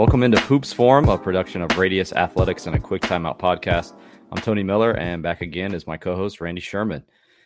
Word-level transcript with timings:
Welcome 0.00 0.22
into 0.22 0.40
Hoops 0.40 0.72
Forum, 0.72 1.10
a 1.10 1.18
production 1.18 1.60
of 1.60 1.76
Radius 1.76 2.14
Athletics 2.14 2.66
and 2.66 2.74
a 2.74 2.78
Quick 2.78 3.02
Timeout 3.02 3.38
podcast. 3.38 3.92
I'm 4.32 4.40
Tony 4.40 4.62
Miller, 4.62 4.92
and 4.92 5.22
back 5.22 5.42
again 5.42 5.74
is 5.74 5.86
my 5.86 5.98
co 5.98 6.16
host, 6.16 6.40
Randy 6.40 6.62
Sherman. 6.62 7.04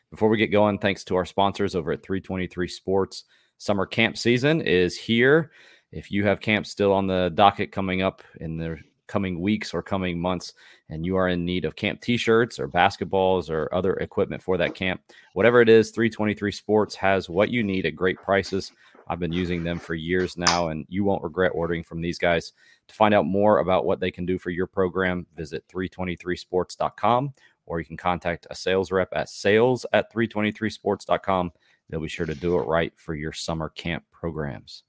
Before 0.08 0.28
we 0.28 0.38
get 0.38 0.52
going, 0.52 0.78
thanks 0.78 1.02
to 1.06 1.16
our 1.16 1.24
sponsors 1.24 1.74
over 1.74 1.90
at 1.90 2.04
323 2.04 2.68
Sports. 2.68 3.24
Summer 3.58 3.86
camp 3.86 4.16
season 4.16 4.60
is 4.60 4.96
here. 4.96 5.50
If 5.90 6.12
you 6.12 6.24
have 6.26 6.40
camp 6.40 6.64
still 6.66 6.92
on 6.92 7.08
the 7.08 7.32
docket 7.34 7.72
coming 7.72 8.02
up 8.02 8.22
in 8.38 8.56
the 8.56 8.78
coming 9.08 9.40
weeks 9.40 9.74
or 9.74 9.82
coming 9.82 10.20
months, 10.20 10.52
and 10.90 11.04
you 11.04 11.16
are 11.16 11.26
in 11.26 11.44
need 11.44 11.64
of 11.64 11.74
camp 11.74 12.02
t 12.02 12.16
shirts 12.16 12.60
or 12.60 12.68
basketballs 12.68 13.50
or 13.50 13.68
other 13.74 13.94
equipment 13.94 14.40
for 14.40 14.56
that 14.58 14.76
camp, 14.76 15.00
whatever 15.32 15.60
it 15.60 15.68
is, 15.68 15.90
323 15.90 16.52
Sports 16.52 16.94
has 16.94 17.28
what 17.28 17.50
you 17.50 17.64
need 17.64 17.84
at 17.84 17.96
great 17.96 18.18
prices. 18.18 18.70
I've 19.08 19.20
been 19.20 19.32
using 19.32 19.62
them 19.62 19.78
for 19.78 19.94
years 19.94 20.36
now, 20.36 20.68
and 20.68 20.86
you 20.88 21.04
won't 21.04 21.22
regret 21.22 21.52
ordering 21.54 21.82
from 21.82 22.00
these 22.00 22.18
guys. 22.18 22.52
To 22.88 22.94
find 22.94 23.14
out 23.14 23.26
more 23.26 23.58
about 23.58 23.84
what 23.84 24.00
they 24.00 24.10
can 24.10 24.26
do 24.26 24.38
for 24.38 24.50
your 24.50 24.66
program, 24.66 25.26
visit 25.36 25.64
323sports.com 25.68 27.32
or 27.66 27.78
you 27.78 27.84
can 27.84 27.96
contact 27.96 28.46
a 28.50 28.54
sales 28.54 28.90
rep 28.90 29.08
at 29.14 29.28
sales 29.28 29.86
at 29.92 30.12
323sports.com. 30.12 31.52
They'll 31.88 32.00
be 32.00 32.08
sure 32.08 32.26
to 32.26 32.34
do 32.34 32.58
it 32.58 32.66
right 32.66 32.92
for 32.96 33.14
your 33.14 33.32
summer 33.32 33.70
camp 33.70 34.04
programs. 34.12 34.84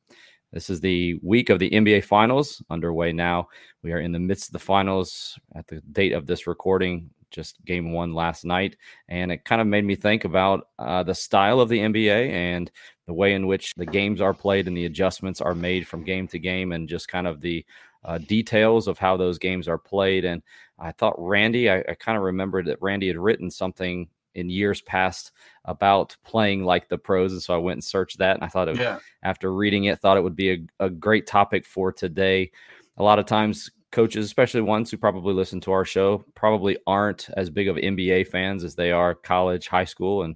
This 0.51 0.69
is 0.69 0.79
the 0.79 1.19
week 1.21 1.49
of 1.49 1.59
the 1.59 1.69
NBA 1.69 2.05
Finals 2.05 2.63
underway 2.69 3.11
now. 3.11 3.49
We 3.83 3.91
are 3.91 3.99
in 3.99 4.13
the 4.13 4.19
midst 4.19 4.49
of 4.49 4.53
the 4.53 4.59
finals 4.59 5.37
at 5.53 5.67
the 5.67 5.81
date 5.91 6.13
of 6.13 6.25
this 6.25 6.47
recording, 6.47 7.09
just 7.31 7.63
game 7.65 7.91
one 7.91 8.13
last 8.13 8.45
night. 8.45 8.77
And 9.07 9.31
it 9.31 9.45
kind 9.45 9.61
of 9.61 9.67
made 9.67 9.85
me 9.85 9.95
think 9.95 10.25
about 10.25 10.67
uh, 10.79 11.03
the 11.03 11.15
style 11.15 11.59
of 11.59 11.69
the 11.69 11.79
NBA 11.79 12.29
and 12.29 12.71
the 13.05 13.13
way 13.13 13.33
in 13.33 13.47
which 13.47 13.73
the 13.75 13.85
games 13.85 14.21
are 14.21 14.33
played 14.33 14.67
and 14.67 14.75
the 14.75 14.85
adjustments 14.85 15.41
are 15.41 15.55
made 15.55 15.87
from 15.87 16.03
game 16.03 16.27
to 16.29 16.39
game 16.39 16.71
and 16.71 16.89
just 16.89 17.07
kind 17.07 17.27
of 17.27 17.41
the 17.41 17.65
uh, 18.03 18.17
details 18.19 18.87
of 18.87 18.97
how 18.97 19.17
those 19.17 19.37
games 19.37 19.67
are 19.67 19.77
played. 19.77 20.25
And 20.25 20.41
I 20.79 20.91
thought 20.91 21.15
Randy, 21.17 21.69
I, 21.69 21.79
I 21.79 21.95
kind 21.99 22.17
of 22.17 22.23
remembered 22.23 22.65
that 22.67 22.81
Randy 22.81 23.07
had 23.07 23.17
written 23.17 23.49
something 23.49 24.07
in 24.35 24.49
years 24.49 24.81
past 24.81 25.31
about 25.63 26.15
playing 26.23 26.63
like 26.63 26.87
the 26.89 26.97
pros. 26.97 27.31
And 27.31 27.41
so 27.41 27.53
I 27.55 27.57
went 27.57 27.77
and 27.77 27.83
searched 27.83 28.19
that. 28.19 28.35
And 28.35 28.43
I 28.43 28.47
thought, 28.47 28.67
it, 28.67 28.77
yeah. 28.77 28.99
after 29.23 29.51
reading 29.53 29.85
it, 29.85 29.99
thought 29.99 30.17
it 30.17 30.23
would 30.23 30.35
be 30.35 30.51
a, 30.51 30.85
a 30.85 30.89
great 30.89 31.25
topic 31.25 31.65
for 31.65 31.91
today. 31.91 32.51
A 32.97 33.03
lot 33.03 33.19
of 33.19 33.25
times, 33.25 33.71
coaches, 33.95 34.25
especially 34.25 34.61
ones 34.61 34.91
who 34.91 34.97
probably 34.97 35.33
listen 35.33 35.61
to 35.61 35.71
our 35.71 35.85
show, 35.85 36.23
probably 36.35 36.77
aren't 36.85 37.29
as 37.35 37.49
big 37.49 37.67
of 37.69 37.77
NBA 37.77 38.27
fans 38.27 38.63
as 38.63 38.75
they 38.75 38.91
are 38.91 39.15
college, 39.15 39.67
high 39.67 39.85
school, 39.85 40.23
and 40.23 40.35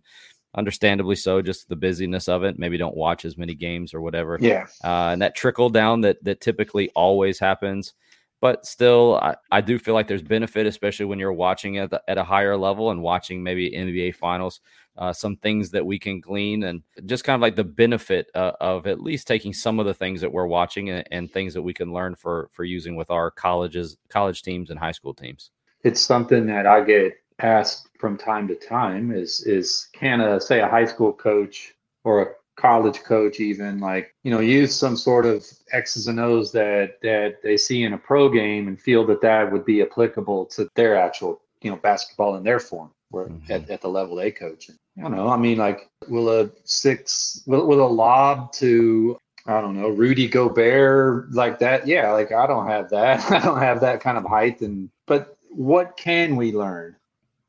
understandably 0.55 1.15
so, 1.15 1.41
just 1.41 1.69
the 1.69 1.75
busyness 1.75 2.27
of 2.27 2.43
it. 2.43 2.57
Maybe 2.57 2.77
don't 2.77 2.95
watch 2.95 3.25
as 3.25 3.37
many 3.37 3.53
games 3.53 3.93
or 3.93 4.01
whatever. 4.01 4.37
Yeah. 4.39 4.65
Uh, 4.83 5.09
and 5.11 5.21
that 5.21 5.35
trickle 5.35 5.69
down 5.69 6.01
that 6.01 6.23
that 6.23 6.41
typically 6.41 6.89
always 6.95 7.37
happens. 7.37 7.93
But 8.41 8.65
still, 8.65 9.19
I, 9.21 9.35
I 9.51 9.61
do 9.61 9.77
feel 9.77 9.93
like 9.93 10.07
there's 10.07 10.21
benefit, 10.21 10.65
especially 10.65 11.05
when 11.05 11.19
you're 11.19 11.33
watching 11.33 11.77
at, 11.77 11.89
the, 11.89 12.01
at 12.07 12.17
a 12.17 12.23
higher 12.23 12.55
level 12.55 12.91
and 12.91 13.01
watching 13.01 13.43
maybe 13.43 13.71
NBA 13.71 14.15
finals. 14.15 14.61
Uh, 14.97 15.13
some 15.13 15.37
things 15.37 15.71
that 15.71 15.85
we 15.85 15.97
can 15.97 16.19
glean 16.19 16.63
and 16.63 16.83
just 17.05 17.23
kind 17.23 17.35
of 17.35 17.41
like 17.41 17.55
the 17.55 17.63
benefit 17.63 18.29
uh, 18.35 18.51
of 18.59 18.85
at 18.85 19.01
least 19.01 19.27
taking 19.27 19.53
some 19.53 19.79
of 19.79 19.85
the 19.85 19.93
things 19.93 20.19
that 20.19 20.31
we're 20.31 20.45
watching 20.45 20.89
and, 20.89 21.07
and 21.11 21.31
things 21.31 21.53
that 21.53 21.61
we 21.61 21.73
can 21.73 21.93
learn 21.93 22.15
for 22.15 22.49
for 22.51 22.65
using 22.65 22.97
with 22.97 23.09
our 23.09 23.31
colleges, 23.31 23.97
college 24.09 24.41
teams, 24.41 24.69
and 24.69 24.77
high 24.77 24.91
school 24.91 25.13
teams. 25.13 25.51
It's 25.83 26.01
something 26.01 26.45
that 26.47 26.65
I 26.65 26.83
get 26.83 27.13
asked 27.39 27.87
from 27.97 28.17
time 28.17 28.47
to 28.49 28.55
time 28.55 29.11
is 29.11 29.41
is 29.41 29.87
can 29.93 30.19
a 30.21 30.39
say 30.39 30.59
a 30.59 30.67
high 30.67 30.85
school 30.85 31.13
coach 31.13 31.73
or 32.03 32.21
a 32.21 32.27
college 32.59 33.01
coach 33.03 33.39
even 33.39 33.79
like 33.79 34.13
you 34.23 34.31
know 34.31 34.39
use 34.39 34.75
some 34.75 34.97
sort 34.97 35.25
of 35.25 35.45
x's 35.71 36.07
and 36.07 36.19
o's 36.19 36.51
that 36.51 37.01
that 37.01 37.41
they 37.41 37.57
see 37.57 37.83
in 37.83 37.93
a 37.93 37.97
pro 37.97 38.29
game 38.29 38.67
and 38.67 38.79
feel 38.79 39.05
that 39.05 39.21
that 39.21 39.51
would 39.51 39.65
be 39.65 39.81
applicable 39.81 40.45
to 40.45 40.69
their 40.75 40.95
actual 40.95 41.41
you 41.61 41.71
know 41.71 41.77
basketball 41.77 42.35
in 42.35 42.43
their 42.43 42.59
form 42.59 42.91
where 43.11 43.25
mm-hmm. 43.25 43.51
at, 43.51 43.69
at 43.69 43.81
the 43.81 43.87
level 43.87 44.15
they 44.15 44.31
coach 44.31 44.69
i 44.97 45.01
don't 45.01 45.15
know 45.15 45.29
i 45.29 45.37
mean 45.37 45.57
like 45.57 45.89
will 46.09 46.29
a 46.29 46.49
six 46.65 47.41
will, 47.47 47.65
will 47.65 47.85
a 47.85 47.87
lob 47.87 48.51
to 48.51 49.17
I 49.45 49.61
don't 49.61 49.81
know, 49.81 49.89
Rudy 49.89 50.27
Gobert 50.27 51.31
like 51.31 51.57
that. 51.59 51.87
Yeah, 51.87 52.11
like 52.11 52.31
I 52.31 52.45
don't 52.45 52.67
have 52.67 52.89
that. 52.91 53.31
I 53.31 53.39
don't 53.39 53.57
have 53.57 53.81
that 53.81 53.99
kind 53.99 54.17
of 54.17 54.25
height 54.25 54.61
and 54.61 54.91
but 55.07 55.37
what 55.49 55.97
can 55.97 56.35
we 56.35 56.51
learn? 56.51 56.95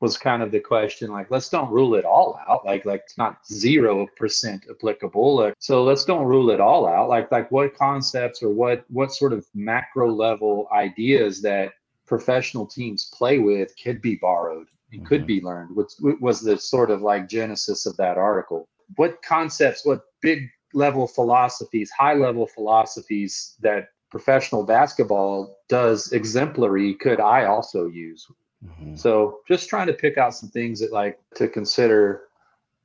Was 0.01 0.17
kind 0.17 0.43
of 0.43 0.51
the 0.51 0.61
question 0.61 1.11
like 1.11 1.31
let's 1.31 1.51
don't 1.51 1.71
rule 1.71 1.95
it 1.95 2.05
all 2.05 2.41
out 2.49 2.65
like 2.65 2.85
like 2.85 3.03
it's 3.05 3.19
not 3.19 3.47
zero 3.47 4.07
percent 4.17 4.65
applicable 4.71 5.37
like, 5.37 5.55
so 5.59 5.85
let's 5.85 6.05
don't 6.05 6.25
rule 6.25 6.51
it 6.51 6.61
all 6.61 6.87
out 6.87 7.09
like 7.09 7.31
like 7.31 7.51
what 7.51 7.77
concepts 7.77 8.43
or 8.43 8.51
what 8.51 8.85
what 8.89 9.13
sort 9.13 9.33
of 9.33 9.47
macro 9.55 10.11
level 10.11 10.69
ideas 10.73 11.43
that 11.43 11.73
professional 12.11 12.67
teams 12.67 13.09
play 13.17 13.39
with 13.39 13.73
could 13.81 14.03
be 14.03 14.17
borrowed 14.17 14.67
and 14.91 15.01
mm-hmm. 15.01 15.09
could 15.09 15.27
be 15.29 15.41
learned? 15.41 15.77
Which 15.77 15.93
was 16.01 16.41
the 16.41 16.59
sort 16.59 16.91
of 16.91 17.03
like 17.03 17.29
genesis 17.29 17.87
of 17.87 17.97
that 17.99 18.19
article? 18.19 18.69
What 18.97 19.23
concepts 19.23 19.87
what 19.87 20.03
big 20.21 20.49
level 20.75 21.07
philosophies 21.07 21.91
high 21.91 22.15
level 22.15 22.47
philosophies 22.47 23.57
that 23.61 23.89
professional 24.11 24.65
basketball 24.65 25.59
does 25.69 26.13
exemplary 26.13 26.95
could 26.95 27.19
i 27.19 27.45
also 27.45 27.89
use 27.89 28.29
Mm-hmm. 28.65 28.97
So 28.97 29.41
just 29.49 29.69
trying 29.69 29.87
to 29.87 29.93
pick 29.93 30.19
out 30.19 30.35
some 30.35 30.49
things 30.51 30.81
that 30.81 30.93
like 30.93 31.19
to 31.37 31.49
consider 31.49 32.23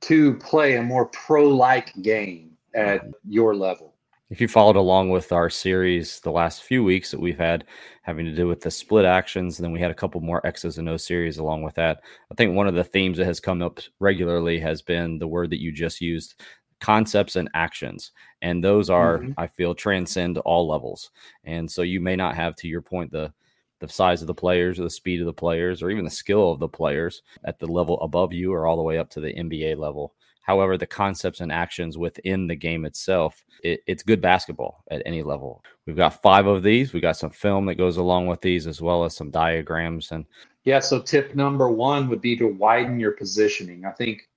to 0.02 0.34
play 0.36 0.76
a 0.76 0.82
more 0.82 1.06
pro 1.06 1.48
like 1.48 1.94
game 2.02 2.56
at 2.74 3.00
mm-hmm. 3.02 3.10
your 3.28 3.54
level. 3.54 3.94
If 4.28 4.40
you 4.40 4.48
followed 4.48 4.76
along 4.76 5.10
with 5.10 5.30
our 5.30 5.48
series 5.48 6.18
the 6.20 6.32
last 6.32 6.64
few 6.64 6.82
weeks 6.82 7.12
that 7.12 7.20
we've 7.20 7.38
had 7.38 7.64
having 8.02 8.24
to 8.24 8.34
do 8.34 8.48
with 8.48 8.60
the 8.60 8.72
split 8.72 9.04
actions, 9.04 9.58
and 9.58 9.64
then 9.64 9.72
we 9.72 9.78
had 9.78 9.92
a 9.92 9.94
couple 9.94 10.20
more 10.20 10.44
X's 10.44 10.78
and 10.78 10.88
O 10.88 10.96
series 10.96 11.38
along 11.38 11.62
with 11.62 11.76
that. 11.76 12.00
I 12.32 12.34
think 12.34 12.56
one 12.56 12.66
of 12.66 12.74
the 12.74 12.82
themes 12.82 13.18
that 13.18 13.26
has 13.26 13.38
come 13.38 13.62
up 13.62 13.78
regularly 14.00 14.58
has 14.58 14.82
been 14.82 15.18
the 15.18 15.28
word 15.28 15.50
that 15.50 15.62
you 15.62 15.70
just 15.70 16.00
used 16.00 16.34
concepts 16.80 17.36
and 17.36 17.48
actions 17.54 18.12
and 18.42 18.62
those 18.62 18.90
are 18.90 19.18
mm-hmm. 19.18 19.32
i 19.38 19.46
feel 19.46 19.74
transcend 19.74 20.36
all 20.38 20.68
levels 20.68 21.10
and 21.44 21.70
so 21.70 21.80
you 21.80 22.00
may 22.00 22.14
not 22.14 22.36
have 22.36 22.54
to 22.54 22.68
your 22.68 22.82
point 22.82 23.10
the 23.10 23.32
the 23.80 23.88
size 23.88 24.20
of 24.22 24.26
the 24.26 24.34
players 24.34 24.78
or 24.78 24.84
the 24.84 24.90
speed 24.90 25.20
of 25.20 25.26
the 25.26 25.32
players 25.32 25.82
or 25.82 25.90
even 25.90 26.04
the 26.04 26.10
skill 26.10 26.50
of 26.50 26.58
the 26.58 26.68
players 26.68 27.22
at 27.44 27.58
the 27.58 27.66
level 27.66 28.00
above 28.00 28.32
you 28.32 28.52
or 28.52 28.66
all 28.66 28.76
the 28.76 28.82
way 28.82 28.98
up 28.98 29.10
to 29.10 29.20
the 29.20 29.32
NBA 29.32 29.76
level. 29.76 30.14
However, 30.42 30.78
the 30.78 30.86
concepts 30.86 31.40
and 31.40 31.50
actions 31.50 31.98
within 31.98 32.46
the 32.46 32.54
game 32.54 32.84
itself, 32.84 33.44
it, 33.64 33.80
it's 33.88 34.04
good 34.04 34.20
basketball 34.20 34.84
at 34.92 35.02
any 35.04 35.24
level. 35.24 35.64
We've 35.86 35.96
got 35.96 36.22
five 36.22 36.46
of 36.46 36.62
these. 36.62 36.92
We've 36.92 37.02
got 37.02 37.16
some 37.16 37.30
film 37.30 37.66
that 37.66 37.74
goes 37.74 37.96
along 37.96 38.28
with 38.28 38.40
these, 38.40 38.68
as 38.68 38.80
well 38.80 39.04
as 39.04 39.16
some 39.16 39.30
diagrams. 39.30 40.12
And 40.12 40.24
yeah, 40.62 40.78
so 40.78 41.00
tip 41.00 41.34
number 41.34 41.68
one 41.68 42.08
would 42.08 42.20
be 42.20 42.36
to 42.36 42.46
widen 42.46 43.00
your 43.00 43.10
positioning. 43.10 43.84
I 43.84 43.90
think 43.90 44.28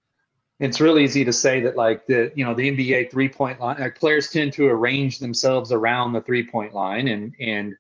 it's 0.60 0.82
really 0.82 1.04
easy 1.04 1.24
to 1.24 1.32
say 1.32 1.62
that 1.62 1.76
like 1.76 2.06
the 2.08 2.32
you 2.36 2.44
know 2.44 2.54
the 2.54 2.72
NBA 2.72 3.12
three 3.12 3.30
point 3.30 3.60
line, 3.60 3.80
like 3.80 3.98
players 3.98 4.30
tend 4.30 4.52
to 4.54 4.68
arrange 4.68 5.20
themselves 5.20 5.72
around 5.72 6.14
the 6.14 6.22
three 6.22 6.46
point 6.46 6.74
line, 6.74 7.08
and 7.08 7.34
and 7.40 7.76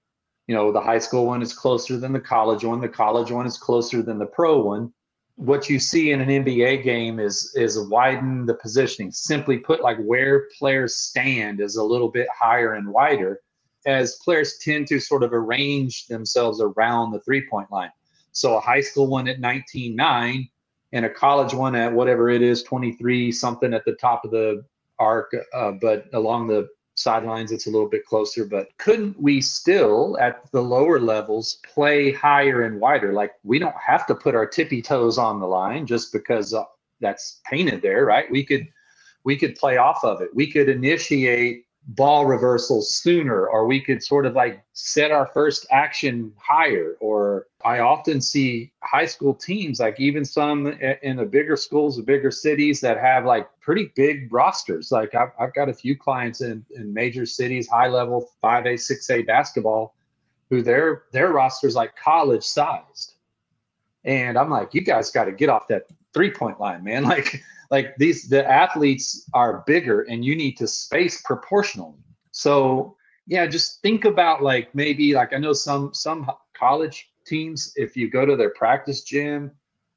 you 0.49 0.55
know 0.55 0.71
the 0.71 0.81
high 0.81 0.97
school 0.97 1.27
one 1.27 1.43
is 1.43 1.53
closer 1.53 1.95
than 1.95 2.11
the 2.11 2.19
college 2.19 2.63
one 2.63 2.81
the 2.81 2.89
college 2.89 3.29
one 3.29 3.45
is 3.45 3.55
closer 3.55 4.01
than 4.01 4.17
the 4.17 4.25
pro 4.25 4.59
one. 4.59 4.91
What 5.35 5.69
you 5.69 5.77
see 5.77 6.09
in 6.11 6.21
an 6.21 6.43
nba 6.43 6.83
game 6.83 7.19
is 7.19 7.53
is 7.55 7.79
widen 7.79 8.47
the 8.47 8.55
positioning. 8.55 9.11
Simply 9.11 9.59
put 9.59 9.83
like 9.83 9.99
where 9.99 10.47
players 10.57 10.95
stand 10.95 11.61
is 11.61 11.75
a 11.75 11.83
little 11.83 12.09
bit 12.09 12.27
higher 12.35 12.73
and 12.73 12.91
wider 12.91 13.41
as 13.85 14.15
players 14.25 14.57
tend 14.57 14.87
to 14.87 14.99
sort 14.99 15.21
of 15.21 15.33
arrange 15.33 16.07
themselves 16.07 16.59
around 16.61 17.11
the 17.11 17.19
three 17.19 17.47
point 17.47 17.71
line. 17.71 17.91
So 18.31 18.57
a 18.57 18.59
high 18.59 18.81
school 18.81 19.05
one 19.05 19.27
at 19.27 19.39
19.9 19.39 20.49
and 20.93 21.05
a 21.05 21.09
college 21.11 21.53
one 21.53 21.75
at 21.75 21.93
whatever 21.93 22.27
it 22.27 22.41
is 22.41 22.63
23 22.63 23.31
something 23.31 23.71
at 23.71 23.85
the 23.85 23.93
top 23.93 24.25
of 24.25 24.31
the 24.31 24.65
arc 24.97 25.31
uh, 25.53 25.73
but 25.79 26.05
along 26.13 26.47
the 26.47 26.67
sidelines 26.99 27.51
it's 27.51 27.67
a 27.67 27.69
little 27.69 27.87
bit 27.87 28.05
closer 28.05 28.45
but 28.45 28.69
couldn't 28.77 29.19
we 29.19 29.41
still 29.41 30.17
at 30.19 30.51
the 30.51 30.61
lower 30.61 30.99
levels 30.99 31.59
play 31.73 32.11
higher 32.11 32.63
and 32.63 32.79
wider? 32.79 33.13
Like 33.13 33.33
we 33.43 33.59
don't 33.59 33.75
have 33.75 34.05
to 34.07 34.15
put 34.15 34.35
our 34.35 34.45
tippy 34.45 34.81
toes 34.81 35.17
on 35.17 35.39
the 35.39 35.47
line 35.47 35.85
just 35.85 36.11
because 36.11 36.53
uh, 36.53 36.63
that's 36.99 37.39
painted 37.49 37.81
there 37.81 38.05
right? 38.05 38.29
We 38.29 38.43
could 38.43 38.67
we 39.23 39.37
could 39.37 39.55
play 39.55 39.77
off 39.77 40.03
of 40.03 40.21
it. 40.21 40.29
We 40.33 40.51
could 40.51 40.69
initiate 40.69 41.65
ball 41.95 42.27
reversals 42.27 42.95
sooner 42.95 43.47
or 43.47 43.65
we 43.65 43.81
could 43.81 44.03
sort 44.03 44.27
of 44.27 44.35
like 44.35 44.63
set 44.73 45.09
our 45.09 45.25
first 45.33 45.65
action 45.71 46.31
higher. 46.37 46.95
Or 46.99 47.47
i 47.65 47.79
often 47.79 48.21
see 48.21 48.71
high 48.83 49.07
school 49.07 49.33
teams 49.33 49.79
like 49.79 49.99
even 49.99 50.23
some 50.23 50.67
in 50.67 51.17
the 51.17 51.25
bigger 51.25 51.57
schools 51.57 51.97
the 51.97 52.03
bigger 52.03 52.31
cities 52.31 52.79
that 52.79 52.97
have 52.97 53.25
like 53.25 53.47
pretty 53.59 53.91
big 53.95 54.31
rosters. 54.31 54.91
Like 54.91 55.15
i've, 55.15 55.31
I've 55.39 55.53
got 55.55 55.67
a 55.67 55.73
few 55.73 55.97
clients 55.97 56.41
in, 56.41 56.63
in 56.75 56.93
major 56.93 57.25
cities 57.25 57.67
high 57.67 57.87
level 57.87 58.29
5a 58.43 58.75
6a 58.75 59.25
basketball 59.25 59.95
who 60.51 60.61
their 60.61 61.03
their 61.11 61.29
rosters 61.29 61.75
like 61.75 61.95
college 61.95 62.43
sized. 62.43 63.15
And 64.03 64.37
i'm 64.37 64.51
like 64.51 64.75
you 64.75 64.81
guys 64.81 65.09
got 65.09 65.25
to 65.25 65.31
get 65.31 65.49
off 65.49 65.67
that 65.69 65.87
three 66.13 66.31
point 66.31 66.59
line 66.59 66.83
man. 66.83 67.03
Like 67.09 67.43
like 67.71 67.95
these 67.97 68.27
the 68.27 68.49
athletes 68.49 69.29
are 69.33 69.63
bigger 69.67 70.01
and 70.03 70.25
you 70.25 70.35
need 70.35 70.57
to 70.57 70.67
space 70.67 71.21
proportionally 71.21 71.99
so 72.31 72.95
yeah, 73.29 73.45
just 73.45 73.81
think 73.81 74.05
about 74.05 74.41
like 74.41 74.73
maybe 74.73 75.13
like 75.13 75.33
I 75.33 75.37
know 75.37 75.53
some 75.53 75.93
some 75.93 76.29
college 76.57 77.11
teams, 77.25 77.71
if 77.75 77.95
you 77.95 78.09
go 78.09 78.25
to 78.25 78.35
their 78.35 78.49
practice 78.49 79.03
gym, 79.03 79.51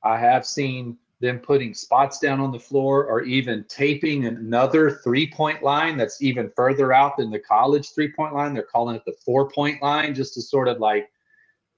I 0.04 0.18
have 0.18 0.46
seen 0.46 0.98
them 1.20 1.38
putting 1.38 1.72
spots 1.72 2.18
down 2.18 2.40
on 2.40 2.52
the 2.52 2.58
floor 2.58 3.06
or 3.06 3.22
even 3.22 3.64
taping 3.68 4.26
another 4.26 4.90
three 4.90 5.30
point 5.30 5.62
line 5.62 5.96
that's 5.96 6.20
even 6.20 6.52
further 6.54 6.92
out 6.92 7.16
than 7.16 7.30
the 7.30 7.38
college 7.38 7.90
three 7.94 8.12
point 8.12 8.34
line. 8.34 8.52
They're 8.52 8.64
calling 8.64 8.96
it 8.96 9.04
the 9.06 9.16
four 9.24 9.50
point 9.50 9.80
line 9.82 10.14
just 10.14 10.34
to 10.34 10.42
sort 10.42 10.68
of 10.68 10.78
like 10.78 11.08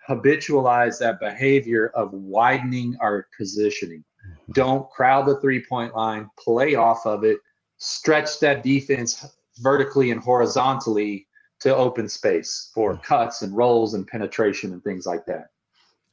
habitualize 0.08 0.98
that 0.98 1.20
behavior 1.20 1.92
of 1.94 2.12
widening 2.12 2.96
our 3.00 3.28
positioning. 3.38 4.04
Don't 4.52 4.88
crowd 4.90 5.26
the 5.26 5.40
three 5.40 5.64
point 5.64 5.94
line, 5.94 6.28
play 6.38 6.74
off 6.74 7.06
of 7.06 7.24
it, 7.24 7.38
stretch 7.78 8.40
that 8.40 8.62
defense 8.62 9.26
vertically 9.58 10.10
and 10.10 10.20
horizontally 10.20 11.26
to 11.60 11.74
open 11.74 12.08
space 12.08 12.70
for 12.74 12.94
mm. 12.94 13.02
cuts 13.02 13.42
and 13.42 13.56
rolls 13.56 13.94
and 13.94 14.06
penetration 14.06 14.72
and 14.72 14.82
things 14.82 15.06
like 15.06 15.24
that. 15.26 15.46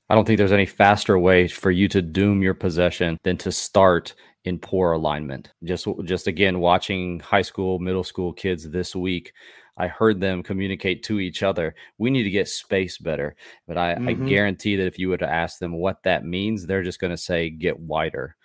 I 0.09 0.15
don't 0.15 0.25
think 0.25 0.37
there's 0.37 0.51
any 0.51 0.65
faster 0.65 1.17
way 1.17 1.47
for 1.47 1.71
you 1.71 1.87
to 1.89 2.01
doom 2.01 2.41
your 2.41 2.53
possession 2.53 3.17
than 3.23 3.37
to 3.37 3.51
start 3.51 4.13
in 4.43 4.59
poor 4.59 4.91
alignment. 4.91 5.51
Just 5.63 5.87
just 6.03 6.27
again 6.27 6.59
watching 6.59 7.19
high 7.19 7.41
school, 7.41 7.79
middle 7.79 8.03
school 8.03 8.33
kids 8.33 8.69
this 8.69 8.95
week, 8.95 9.33
I 9.77 9.87
heard 9.87 10.19
them 10.19 10.43
communicate 10.43 11.03
to 11.03 11.19
each 11.19 11.43
other. 11.43 11.75
We 11.97 12.09
need 12.09 12.23
to 12.23 12.29
get 12.29 12.47
space 12.47 12.97
better. 12.97 13.35
But 13.67 13.77
I, 13.77 13.95
mm-hmm. 13.95 14.07
I 14.09 14.13
guarantee 14.13 14.75
that 14.75 14.87
if 14.87 14.99
you 14.99 15.09
were 15.09 15.17
to 15.17 15.29
ask 15.29 15.59
them 15.59 15.73
what 15.73 16.03
that 16.03 16.25
means, 16.25 16.65
they're 16.65 16.83
just 16.83 16.99
going 16.99 17.11
to 17.11 17.17
say 17.17 17.49
get 17.49 17.79
wider 17.79 18.35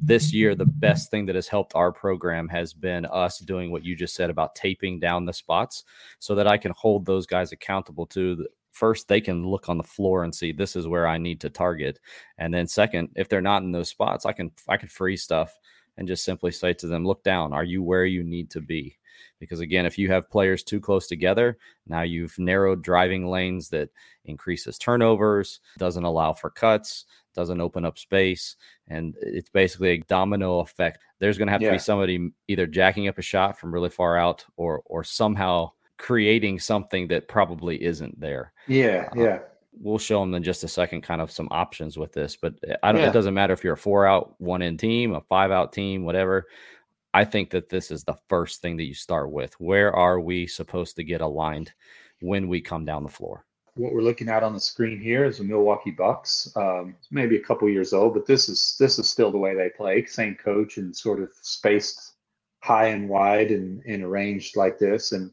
this 0.00 0.32
year 0.32 0.54
the 0.54 0.66
best 0.66 1.10
thing 1.10 1.26
that 1.26 1.34
has 1.34 1.48
helped 1.48 1.74
our 1.74 1.92
program 1.92 2.48
has 2.48 2.72
been 2.72 3.04
us 3.06 3.38
doing 3.38 3.70
what 3.70 3.84
you 3.84 3.96
just 3.96 4.14
said 4.14 4.30
about 4.30 4.54
taping 4.54 5.00
down 5.00 5.24
the 5.24 5.32
spots 5.32 5.84
so 6.18 6.34
that 6.34 6.46
I 6.46 6.56
can 6.56 6.72
hold 6.76 7.04
those 7.04 7.26
guys 7.26 7.52
accountable 7.52 8.06
to 8.08 8.46
first 8.70 9.08
they 9.08 9.20
can 9.20 9.46
look 9.46 9.68
on 9.68 9.78
the 9.78 9.84
floor 9.84 10.24
and 10.24 10.34
see 10.34 10.52
this 10.52 10.76
is 10.76 10.86
where 10.86 11.06
I 11.06 11.18
need 11.18 11.40
to 11.40 11.50
target 11.50 11.98
and 12.38 12.54
then 12.54 12.66
second 12.66 13.08
if 13.16 13.28
they're 13.28 13.40
not 13.40 13.62
in 13.62 13.72
those 13.72 13.88
spots 13.88 14.24
I 14.24 14.32
can 14.32 14.52
I 14.68 14.76
can 14.76 14.88
free 14.88 15.16
stuff 15.16 15.52
and 15.96 16.08
just 16.08 16.24
simply 16.24 16.52
say 16.52 16.72
to 16.74 16.86
them 16.86 17.04
look 17.04 17.22
down 17.24 17.52
are 17.52 17.64
you 17.64 17.82
where 17.82 18.04
you 18.04 18.22
need 18.22 18.50
to 18.50 18.60
be 18.60 18.96
because 19.38 19.60
again 19.60 19.86
if 19.86 19.98
you 19.98 20.10
have 20.10 20.30
players 20.30 20.62
too 20.62 20.80
close 20.80 21.06
together 21.06 21.58
now 21.86 22.02
you've 22.02 22.38
narrowed 22.38 22.82
driving 22.82 23.26
lanes 23.26 23.68
that 23.68 23.88
increases 24.24 24.78
turnovers 24.78 25.60
doesn't 25.78 26.04
allow 26.04 26.32
for 26.32 26.50
cuts 26.50 27.06
doesn't 27.34 27.60
open 27.60 27.84
up 27.84 27.98
space, 27.98 28.56
and 28.88 29.14
it's 29.20 29.50
basically 29.50 29.90
a 29.90 29.98
domino 29.98 30.60
effect. 30.60 30.98
There's 31.18 31.38
going 31.38 31.46
to 31.46 31.52
have 31.52 31.62
yeah. 31.62 31.68
to 31.68 31.74
be 31.74 31.78
somebody 31.78 32.30
either 32.48 32.66
jacking 32.66 33.08
up 33.08 33.18
a 33.18 33.22
shot 33.22 33.58
from 33.58 33.72
really 33.72 33.90
far 33.90 34.16
out, 34.16 34.44
or 34.56 34.82
or 34.86 35.04
somehow 35.04 35.72
creating 35.98 36.58
something 36.58 37.08
that 37.08 37.28
probably 37.28 37.82
isn't 37.82 38.18
there. 38.18 38.52
Yeah, 38.66 39.08
uh, 39.16 39.20
yeah. 39.20 39.38
We'll 39.80 39.98
show 39.98 40.20
them 40.20 40.34
in 40.34 40.42
just 40.42 40.64
a 40.64 40.68
second, 40.68 41.00
kind 41.00 41.22
of 41.22 41.30
some 41.30 41.48
options 41.50 41.96
with 41.96 42.12
this, 42.12 42.36
but 42.36 42.54
eh, 42.66 42.76
I 42.82 42.92
don't. 42.92 43.00
Yeah. 43.00 43.08
It 43.08 43.14
doesn't 43.14 43.34
matter 43.34 43.54
if 43.54 43.64
you're 43.64 43.74
a 43.74 43.78
four 43.78 44.06
out, 44.06 44.34
one 44.38 44.62
in 44.62 44.76
team, 44.76 45.14
a 45.14 45.20
five 45.22 45.50
out 45.50 45.72
team, 45.72 46.04
whatever. 46.04 46.46
I 47.14 47.24
think 47.24 47.50
that 47.50 47.68
this 47.68 47.90
is 47.90 48.04
the 48.04 48.16
first 48.28 48.62
thing 48.62 48.76
that 48.78 48.84
you 48.84 48.94
start 48.94 49.30
with. 49.30 49.54
Where 49.60 49.94
are 49.94 50.18
we 50.20 50.46
supposed 50.46 50.96
to 50.96 51.04
get 51.04 51.20
aligned 51.20 51.72
when 52.20 52.48
we 52.48 52.60
come 52.60 52.84
down 52.84 53.02
the 53.02 53.08
floor? 53.08 53.44
what 53.74 53.92
we're 53.92 54.02
looking 54.02 54.28
at 54.28 54.42
on 54.42 54.52
the 54.52 54.60
screen 54.60 55.00
here 55.00 55.24
is 55.24 55.38
the 55.38 55.44
Milwaukee 55.44 55.90
Bucks. 55.90 56.52
Um, 56.56 56.94
maybe 57.10 57.36
a 57.36 57.42
couple 57.42 57.68
years 57.68 57.92
old, 57.92 58.14
but 58.14 58.26
this 58.26 58.48
is 58.48 58.76
this 58.78 58.98
is 58.98 59.08
still 59.08 59.30
the 59.30 59.38
way 59.38 59.54
they 59.54 59.70
play. 59.70 60.04
Same 60.04 60.34
coach 60.34 60.76
and 60.76 60.94
sort 60.94 61.22
of 61.22 61.30
spaced 61.40 62.16
high 62.60 62.88
and 62.88 63.08
wide 63.08 63.50
and, 63.50 63.82
and 63.86 64.02
arranged 64.02 64.56
like 64.56 64.78
this. 64.78 65.12
And 65.12 65.30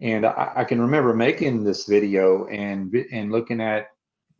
and 0.00 0.26
I, 0.26 0.52
I 0.56 0.64
can 0.64 0.80
remember 0.80 1.14
making 1.14 1.62
this 1.62 1.86
video 1.86 2.46
and 2.48 2.92
and 3.12 3.30
looking 3.30 3.60
at 3.60 3.90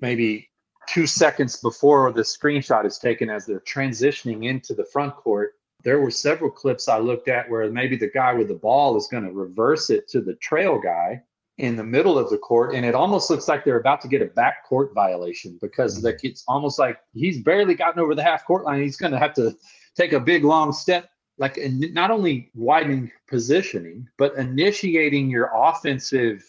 maybe 0.01 0.51
two 0.89 1.07
seconds 1.07 1.61
before 1.61 2.13
the 2.13 2.23
screenshot 2.23 2.85
is 2.85 2.99
taken 2.99 3.31
as 3.31 3.47
they're 3.47 3.61
transitioning 3.61 4.47
into 4.47 4.75
the 4.75 4.85
front 4.85 5.15
court. 5.15 5.53
There 5.87 6.01
were 6.01 6.11
several 6.11 6.51
clips 6.51 6.89
I 6.89 6.99
looked 6.99 7.29
at 7.29 7.49
where 7.49 7.71
maybe 7.71 7.95
the 7.95 8.11
guy 8.11 8.35
with 8.35 8.49
the 8.49 8.55
ball 8.55 8.97
is 8.97 9.07
going 9.07 9.23
to 9.23 9.31
reverse 9.31 9.89
it 9.89 10.09
to 10.09 10.21
the 10.21 10.35
trail 10.35 10.81
guy 10.81 11.23
in 11.59 11.77
the 11.77 11.85
middle 11.85 12.19
of 12.19 12.29
the 12.29 12.39
court, 12.39 12.75
and 12.75 12.85
it 12.85 12.97
almost 12.97 13.31
looks 13.31 13.47
like 13.47 13.65
they're 13.65 13.79
about 13.79 14.01
to 14.01 14.09
get 14.09 14.21
a 14.21 14.25
back 14.27 14.67
court 14.67 14.93
violation 14.97 15.57
because 15.63 15.99
mm-hmm. 15.99 16.07
like 16.07 16.25
it's 16.25 16.43
almost 16.49 16.81
like 16.81 16.99
he's 17.15 17.41
barely 17.41 17.77
gotten 17.77 18.01
over 18.01 18.17
the 18.17 18.23
half 18.25 18.45
court 18.45 18.65
line. 18.65 18.83
He's 18.83 18.97
going 18.97 19.13
to 19.13 19.19
have 19.21 19.33
to 19.35 19.57
take 19.95 20.13
a 20.13 20.19
big 20.19 20.43
long 20.43 20.73
step, 20.73 21.09
like 21.39 21.57
not 21.57 22.11
only 22.11 22.51
widening 22.57 23.13
positioning, 23.29 24.09
but 24.19 24.35
initiating 24.35 25.31
your 25.31 25.53
offensive. 25.55 26.45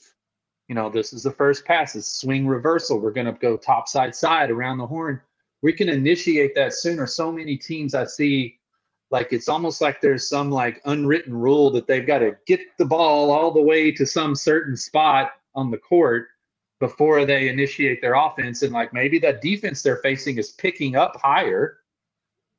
You 0.67 0.73
know, 0.73 0.89
this 0.89 1.13
is 1.13 1.21
the 1.21 1.31
first 1.31 1.63
pass. 1.63 1.95
It's 1.95 2.07
swing 2.07 2.47
reversal. 2.47 2.99
We're 2.99 3.11
going 3.11 3.27
to 3.27 3.33
go 3.33 3.55
top 3.55 3.87
side 3.87 4.15
side 4.15 4.49
around 4.49 4.79
the 4.79 4.87
horn. 4.87 5.21
We 5.61 5.73
can 5.73 5.89
initiate 5.89 6.55
that 6.55 6.73
sooner. 6.73 7.05
So 7.05 7.31
many 7.31 7.55
teams 7.55 7.93
I 7.93 8.05
see 8.05 8.56
like 9.11 9.31
it's 9.31 9.49
almost 9.49 9.81
like 9.81 10.01
there's 10.01 10.27
some 10.27 10.51
like 10.51 10.81
unwritten 10.85 11.33
rule 11.33 11.71
that 11.71 11.87
they've 11.87 12.07
got 12.07 12.19
to 12.19 12.35
get 12.45 12.59
the 12.77 12.85
ball 12.85 13.31
all 13.31 13.51
the 13.51 13.61
way 13.61 13.91
to 13.91 14.05
some 14.05 14.35
certain 14.35 14.75
spot 14.75 15.31
on 15.55 15.71
the 15.71 15.77
court 15.77 16.27
before 16.79 17.25
they 17.25 17.49
initiate 17.49 18.01
their 18.01 18.13
offense 18.13 18.61
and 18.61 18.73
like 18.73 18.93
maybe 18.93 19.17
that 19.19 19.41
defense 19.41 19.81
they're 19.81 19.97
facing 19.97 20.37
is 20.37 20.51
picking 20.51 20.95
up 20.95 21.19
higher 21.21 21.77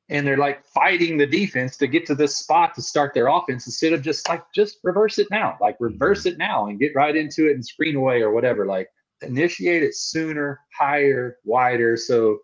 and 0.09 0.27
they're 0.27 0.39
like 0.39 0.65
fighting 0.65 1.19
the 1.19 1.27
defense 1.27 1.77
to 1.77 1.87
get 1.87 2.07
to 2.07 2.15
this 2.15 2.37
spot 2.37 2.75
to 2.75 2.83
start 2.83 3.13
their 3.15 3.29
offense 3.29 3.67
instead 3.67 3.93
of 3.93 4.03
just 4.03 4.29
like 4.29 4.43
just 4.55 4.79
reverse 4.83 5.19
it 5.19 5.29
now 5.31 5.57
like 5.61 5.77
reverse 5.81 6.21
mm-hmm. 6.21 6.29
it 6.31 6.39
now 6.39 6.67
and 6.67 6.81
get 6.81 6.95
right 6.95 7.17
into 7.17 7.49
it 7.49 7.55
and 7.55 7.65
screen 7.65 7.97
away 7.97 8.23
or 8.23 8.33
whatever 8.33 8.67
like 8.67 8.89
initiate 9.23 9.83
it 9.83 9.95
sooner 9.95 10.61
higher 10.77 11.37
wider 11.45 11.97
so 11.97 12.39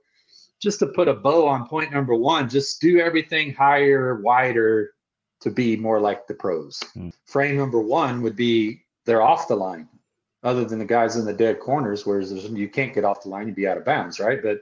just 0.61 0.79
to 0.79 0.87
put 0.87 1.09
a 1.09 1.15
bow 1.15 1.47
on 1.47 1.67
point 1.67 1.93
number 1.93 2.15
one, 2.15 2.49
just 2.49 2.81
do 2.81 2.99
everything 2.99 3.53
higher, 3.53 4.21
wider 4.21 4.93
to 5.41 5.51
be 5.51 5.77
more 5.77 6.01
like 6.01 6.27
the 6.27 6.35
pros. 6.35 6.81
Mm. 6.97 7.13
Frame 7.27 7.57
number 7.57 7.81
one 7.81 8.23
would 8.23 8.37
be 8.37 8.83
they're 9.05 9.23
off 9.23 9.49
the 9.49 9.57
line, 9.57 9.89
other 10.43 10.65
than 10.65 10.79
the 10.79 10.85
guys 10.85 11.17
in 11.17 11.25
the 11.25 11.33
dead 11.33 11.61
corners, 11.61 12.07
whereas 12.07 12.31
there's 12.31 12.45
you 12.45 12.69
can't 12.69 12.95
get 12.95 13.05
off 13.05 13.23
the 13.23 13.29
line, 13.29 13.47
you'd 13.47 13.57
be 13.57 13.69
out 13.69 13.77
of 13.77 13.85
bounds, 13.85 14.19
right? 14.21 14.43
But 14.43 14.61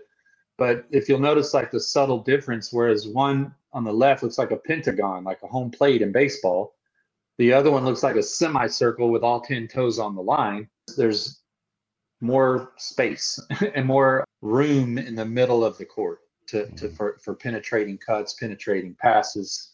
but 0.58 0.84
if 0.90 1.08
you'll 1.08 1.20
notice 1.20 1.54
like 1.54 1.70
the 1.70 1.80
subtle 1.80 2.22
difference, 2.22 2.72
whereas 2.72 3.06
one 3.06 3.54
on 3.72 3.84
the 3.84 3.92
left 3.92 4.22
looks 4.22 4.38
like 4.38 4.50
a 4.50 4.56
pentagon, 4.56 5.24
like 5.24 5.42
a 5.42 5.46
home 5.46 5.70
plate 5.70 6.02
in 6.02 6.12
baseball, 6.12 6.74
the 7.38 7.52
other 7.52 7.70
one 7.70 7.84
looks 7.84 8.02
like 8.02 8.16
a 8.16 8.22
semicircle 8.22 9.10
with 9.10 9.22
all 9.22 9.40
10 9.40 9.68
toes 9.68 9.98
on 9.98 10.14
the 10.14 10.22
line. 10.22 10.68
There's 10.96 11.40
more 12.20 12.72
space 12.76 13.40
and 13.74 13.86
more 13.86 14.24
room 14.42 14.98
in 14.98 15.14
the 15.14 15.24
middle 15.24 15.64
of 15.64 15.78
the 15.78 15.84
court 15.84 16.20
to, 16.48 16.66
to 16.66 16.86
mm-hmm. 16.86 16.94
for, 16.94 17.18
for 17.22 17.34
penetrating 17.34 17.96
cuts, 17.96 18.34
penetrating 18.34 18.94
passes, 19.00 19.72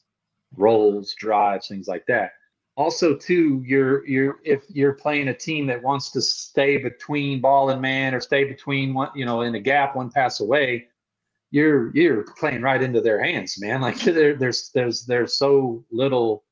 rolls, 0.56 1.14
drives, 1.18 1.66
things 1.66 1.88
like 1.88 2.06
that. 2.06 2.32
Also, 2.76 3.16
too, 3.16 3.60
you're 3.66 4.06
you're 4.06 4.38
if 4.44 4.62
you're 4.68 4.92
playing 4.92 5.28
a 5.28 5.34
team 5.34 5.66
that 5.66 5.82
wants 5.82 6.12
to 6.12 6.22
stay 6.22 6.76
between 6.76 7.40
ball 7.40 7.70
and 7.70 7.82
man 7.82 8.14
or 8.14 8.20
stay 8.20 8.44
between 8.44 8.94
one, 8.94 9.10
you 9.16 9.24
know, 9.24 9.40
in 9.40 9.56
a 9.56 9.60
gap 9.60 9.96
one 9.96 10.10
pass 10.10 10.38
away, 10.38 10.86
you're 11.50 11.90
you're 11.96 12.24
playing 12.36 12.62
right 12.62 12.80
into 12.80 13.00
their 13.00 13.20
hands, 13.20 13.60
man. 13.60 13.80
Like 13.88 13.98
there, 13.98 14.36
there's 14.36 14.70
there's 14.74 15.04
there's 15.06 15.36
so 15.36 15.84
little 15.90 16.44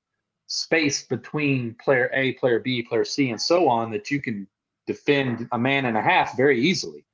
space 0.48 1.04
between 1.04 1.74
player 1.74 2.10
A, 2.12 2.32
player 2.32 2.58
B, 2.58 2.82
player 2.82 3.04
C, 3.04 3.30
and 3.30 3.40
so 3.40 3.68
on 3.68 3.92
that 3.92 4.10
you 4.10 4.20
can 4.20 4.48
defend 4.88 5.48
a 5.52 5.58
man 5.58 5.84
and 5.84 5.96
a 5.96 6.02
half 6.02 6.36
very 6.36 6.60
easily. 6.60 7.04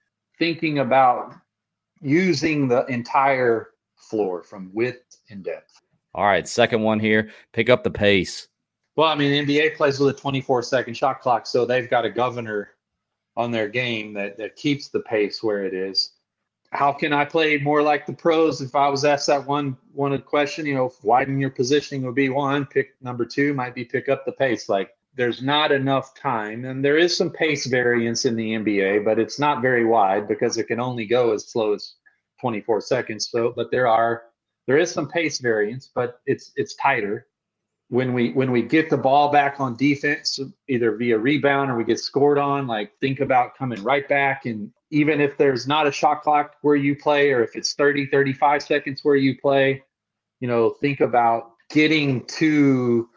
Thinking 0.43 0.81
about 0.81 1.37
using 2.01 2.67
the 2.67 2.85
entire 2.87 3.75
floor 3.95 4.43
from 4.43 4.73
width 4.75 5.19
and 5.31 5.45
depth. 5.45 5.81
All 6.17 6.25
right, 6.25 6.49
second 6.49 6.83
one 6.83 6.99
here. 6.99 7.31
Pick 7.53 7.71
up 7.71 7.85
the 7.85 7.93
pace. 7.93 8.49
Well, 8.97 9.07
I 9.09 9.15
mean, 9.15 9.47
the 9.47 9.61
NBA 9.61 9.77
plays 9.77 10.01
with 10.01 10.17
a 10.17 10.19
24 10.19 10.65
second 10.65 10.95
shot 10.95 11.21
clock, 11.21 11.47
so 11.47 11.65
they've 11.65 11.89
got 11.89 12.05
a 12.05 12.11
governor 12.11 12.71
on 13.37 13.53
their 13.53 13.69
game 13.69 14.15
that, 14.15 14.37
that 14.39 14.57
keeps 14.57 14.89
the 14.89 14.99
pace 15.03 15.45
where 15.45 15.65
it 15.65 15.75
is. 15.75 16.15
How 16.71 16.93
can 16.93 17.13
I 17.13 17.25
play 17.25 17.59
more 17.59 17.81
like 17.81 18.05
the 18.05 18.13
pros? 18.13 18.61
If 18.61 18.75
I 18.75 18.89
was 18.89 19.05
asked 19.05 19.29
that 19.29 19.47
one 19.47 19.77
one 19.93 20.21
question, 20.23 20.67
you 20.67 20.75
know, 20.75 20.93
widen 21.05 21.39
your 21.39 21.51
positioning 21.51 22.05
would 22.05 22.17
be 22.17 22.31
one. 22.31 22.67
Pick 22.67 22.97
number 23.01 23.25
two 23.25 23.55
might 23.55 23.77
be 23.77 23.85
pick 23.85 24.09
up 24.09 24.25
the 24.27 24.33
pace. 24.33 24.69
Like 24.69 24.91
there's 25.15 25.43
not 25.43 25.73
enough 25.73 26.15
time, 26.15 26.65
and 26.65 26.85
there 26.85 26.97
is 26.97 27.17
some 27.17 27.31
pace 27.31 27.67
variance 27.67 28.25
in 28.25 28.35
the 28.35 28.53
NBA, 28.53 29.05
but 29.05 29.19
it's 29.19 29.39
not 29.39 29.63
very 29.63 29.85
wide 29.85 30.27
because 30.27 30.57
it 30.57 30.69
can 30.69 30.81
only 30.81 31.07
go 31.07 31.33
as 31.33 31.49
slow 31.49 31.75
as 31.75 31.95
24 32.41 32.81
seconds. 32.81 33.29
So, 33.31 33.53
but 33.55 33.71
there 33.71 33.87
are 33.87 34.25
there 34.67 34.79
is 34.79 34.91
some 34.91 35.09
pace 35.09 35.39
variance, 35.39 35.91
but 35.95 36.21
it's 36.27 36.53
it's 36.57 36.75
tighter. 36.77 37.27
When 37.89 38.15
we 38.15 38.33
when 38.33 38.51
we 38.51 38.63
get 38.63 38.89
the 38.89 38.97
ball 38.97 39.31
back 39.31 39.61
on 39.61 39.77
defense, 39.77 40.39
either 40.69 40.97
via 40.97 41.19
rebound 41.19 41.71
or 41.71 41.77
we 41.77 41.85
get 41.85 41.99
scored 41.99 42.39
on, 42.39 42.67
like 42.67 42.93
think 43.01 43.21
about 43.21 43.57
coming 43.57 43.83
right 43.83 44.09
back 44.09 44.47
and 44.47 44.73
even 44.91 45.21
if 45.21 45.39
there's 45.39 45.67
not 45.67 45.87
a 45.87 45.93
shot 45.93 46.23
clock 46.23 46.57
where 46.61 46.77
you 46.77 46.95
play 46.95 47.33
or 47.33 47.43
if 47.43 47.57
it's 47.57 47.73
30 47.75 48.07
35 48.07 48.63
seconds 48.63 49.01
where 49.03 49.17
you 49.17 49.39
play, 49.39 49.83
you 50.41 50.49
know, 50.49 50.71
think 50.71 51.01
about 51.01 51.53
getting 51.71 52.25
to 52.27 53.09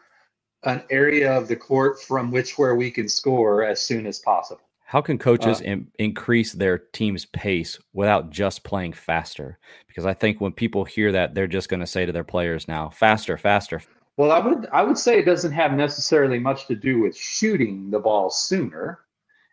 an 0.64 0.82
area 0.90 1.32
of 1.32 1.48
the 1.48 1.56
court 1.56 2.00
from 2.00 2.30
which 2.30 2.58
where 2.58 2.74
we 2.74 2.90
can 2.90 3.08
score 3.08 3.64
as 3.64 3.82
soon 3.82 4.06
as 4.06 4.18
possible. 4.18 4.62
How 4.84 5.00
can 5.00 5.18
coaches 5.18 5.60
uh, 5.60 5.64
in, 5.64 5.88
increase 5.98 6.52
their 6.52 6.78
team's 6.78 7.24
pace 7.24 7.78
without 7.92 8.30
just 8.30 8.62
playing 8.62 8.92
faster? 8.92 9.58
Because 9.88 10.06
I 10.06 10.14
think 10.14 10.40
when 10.40 10.52
people 10.52 10.84
hear 10.84 11.10
that, 11.12 11.34
they're 11.34 11.48
just 11.48 11.68
going 11.68 11.80
to 11.80 11.86
say 11.86 12.06
to 12.06 12.12
their 12.12 12.24
players 12.24 12.68
now, 12.68 12.90
faster, 12.90 13.36
faster. 13.36 13.82
Well, 14.16 14.30
I 14.30 14.38
would 14.38 14.66
I 14.72 14.82
would 14.82 14.96
say 14.96 15.18
it 15.18 15.26
doesn't 15.26 15.52
have 15.52 15.72
necessarily 15.72 16.38
much 16.38 16.66
to 16.68 16.76
do 16.76 17.00
with 17.00 17.16
shooting 17.16 17.90
the 17.90 17.98
ball 17.98 18.30
sooner. 18.30 19.00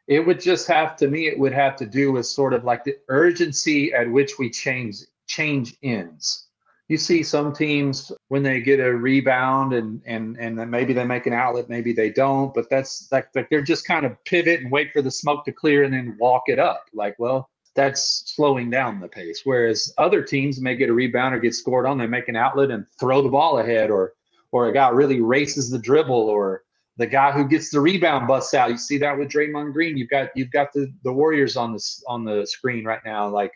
It 0.08 0.20
would 0.20 0.40
just 0.40 0.68
have 0.68 0.96
to 0.98 1.08
me 1.08 1.28
it 1.28 1.38
would 1.38 1.52
have 1.52 1.76
to 1.78 1.86
do 1.86 2.12
with 2.12 2.26
sort 2.26 2.54
of 2.54 2.64
like 2.64 2.84
the 2.84 2.98
urgency 3.10 3.94
at 3.94 4.10
which 4.10 4.40
we 4.40 4.50
change 4.50 5.00
change 5.28 5.76
ends 5.84 6.48
you 6.90 6.98
see 6.98 7.24
some 7.24 7.54
teams 7.54 8.12
when 8.28 8.44
they 8.44 8.60
get 8.60 8.80
a 8.80 8.94
rebound 8.94 9.74
and 9.74 10.02
and 10.06 10.38
and 10.38 10.70
maybe 10.70 10.94
they 10.94 11.06
make 11.06 11.26
an 11.26 11.34
outlet, 11.34 11.70
maybe 11.70 11.94
they 11.94 12.10
don't, 12.10 12.54
but 12.54 12.70
that's 12.70 13.08
like, 13.12 13.28
like 13.36 13.50
they're 13.50 13.62
just 13.62 13.88
kind 13.88 14.06
of 14.06 14.22
pivot 14.26 14.62
and 14.62 14.72
wait 14.72 14.92
for 14.92 15.02
the 15.02 15.12
smoke 15.12 15.46
to 15.46 15.52
clear 15.52 15.84
and 15.84 15.94
then 15.94 16.18
walk 16.20 16.44
it 16.48 16.60
up. 16.60 16.86
Like, 16.94 17.16
well, 17.20 17.50
that's 17.76 18.34
slowing 18.36 18.70
down 18.70 19.00
the 19.00 19.08
pace. 19.08 19.42
Whereas 19.44 19.94
other 19.98 20.22
teams 20.22 20.62
may 20.62 20.76
get 20.76 20.90
a 20.90 20.94
rebound 20.94 21.34
or 21.34 21.40
get 21.40 21.56
scored 21.56 21.86
on, 21.86 21.98
they 21.98 22.08
make 22.08 22.28
an 22.28 22.36
outlet 22.36 22.72
and 22.72 22.86
throw 23.00 23.22
the 23.22 23.30
ball 23.30 23.60
ahead, 23.60 23.90
or 23.90 24.14
or 24.52 24.68
a 24.68 24.74
guy 24.74 24.90
really 24.90 25.22
races 25.22 25.70
the 25.70 25.80
dribble, 25.80 26.14
or 26.14 26.64
the 26.98 27.08
guy 27.08 27.32
who 27.32 27.48
gets 27.48 27.72
the 27.72 27.80
rebound 27.80 28.28
busts 28.28 28.54
out. 28.54 28.70
You 28.70 28.78
see 28.78 28.98
that 29.00 29.18
with 29.18 29.30
Draymond 29.30 29.74
Green. 29.74 29.98
You've 29.98 30.10
got 30.10 30.30
you've 30.36 30.52
got 30.52 30.74
the 30.74 30.94
the 31.04 31.14
Warriors 31.14 31.56
on 31.56 31.72
this 31.72 32.04
on 32.08 32.26
the 32.26 32.46
screen 32.46 32.84
right 32.84 33.02
now. 33.06 33.30
Like 33.30 33.54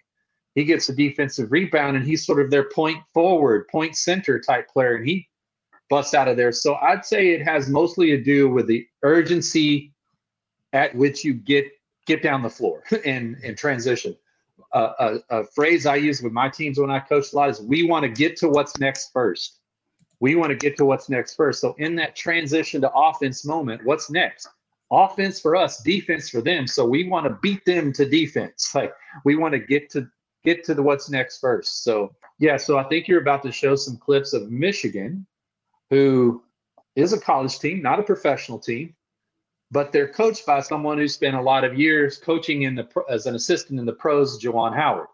he 0.57 0.63
gets 0.63 0.89
a 0.89 0.95
defensive 0.95 1.51
rebound 1.51 1.95
and 1.95 2.03
he's 2.03 2.25
sort 2.25 2.41
of 2.41 2.49
their 2.49 2.67
point 2.67 2.97
forward, 3.13 3.67
point 3.67 3.95
center 3.95 4.39
type 4.39 4.67
player, 4.67 4.95
and 4.95 5.07
he 5.07 5.29
busts 5.87 6.15
out 6.15 6.27
of 6.27 6.35
there. 6.35 6.51
So 6.51 6.73
I'd 6.81 7.05
say 7.05 7.29
it 7.29 7.43
has 7.43 7.69
mostly 7.69 8.07
to 8.07 8.17
do 8.19 8.49
with 8.49 8.65
the 8.65 8.87
urgency 9.03 9.93
at 10.73 10.95
which 10.95 11.23
you 11.23 11.35
get 11.35 11.67
get 12.07 12.23
down 12.23 12.41
the 12.41 12.49
floor 12.49 12.81
and 13.05 13.37
and 13.43 13.55
transition. 13.55 14.17
Uh, 14.73 15.19
a, 15.29 15.37
a, 15.41 15.43
phrase 15.45 15.85
I 15.85 15.95
use 15.95 16.23
with 16.23 16.33
my 16.33 16.49
teams 16.49 16.79
when 16.79 16.89
I 16.89 16.99
coach 17.01 17.33
a 17.33 17.35
lot 17.35 17.49
is 17.49 17.61
we 17.61 17.83
want 17.83 18.03
to 18.03 18.09
get 18.09 18.35
to 18.37 18.49
what's 18.49 18.79
next 18.79 19.11
first. 19.13 19.59
We 20.19 20.33
want 20.33 20.49
to 20.49 20.55
get 20.55 20.75
to 20.77 20.85
what's 20.85 21.07
next 21.07 21.35
first. 21.35 21.61
So 21.61 21.75
in 21.77 21.95
that 21.97 22.15
transition 22.15 22.81
to 22.81 22.91
offense 22.91 23.45
moment, 23.45 23.85
what's 23.85 24.09
next? 24.09 24.47
Offense 24.91 25.39
for 25.39 25.55
us, 25.55 25.83
defense 25.83 26.29
for 26.29 26.41
them. 26.41 26.65
So 26.65 26.83
we 26.83 27.07
want 27.07 27.27
to 27.27 27.37
beat 27.43 27.63
them 27.63 27.93
to 27.93 28.09
defense. 28.09 28.71
Like 28.75 28.93
we 29.23 29.35
want 29.35 29.53
to 29.53 29.59
get 29.59 29.91
to 29.91 30.09
get 30.47 30.63
to 30.63 30.73
the 30.73 30.81
what's 30.81 31.09
next 31.09 31.39
first. 31.39 31.83
So 31.83 32.15
yeah, 32.39 32.55
so 32.55 32.77
I 32.77 32.83
think 32.83 33.07
you're 33.07 33.21
about 33.21 33.43
to 33.43 33.51
show 33.51 33.75
some 33.75 33.97
clips 33.97 34.31
of 34.31 34.49
Michigan, 34.49 35.27
who 35.89 36.41
is 36.95 37.11
a 37.11 37.19
college 37.19 37.59
team, 37.59 37.81
not 37.81 37.99
a 37.99 38.03
professional 38.03 38.57
team, 38.57 38.95
but 39.71 39.91
they're 39.91 40.07
coached 40.07 40.45
by 40.45 40.61
someone 40.61 40.97
who 40.97 41.07
spent 41.09 41.35
a 41.35 41.41
lot 41.41 41.65
of 41.65 41.77
years 41.77 42.17
coaching 42.17 42.61
in 42.61 42.75
the 42.75 42.87
as 43.09 43.25
an 43.25 43.35
assistant 43.35 43.77
in 43.77 43.85
the 43.85 43.93
pros, 43.93 44.41
Juwan 44.41 44.73
Howard. 44.73 45.07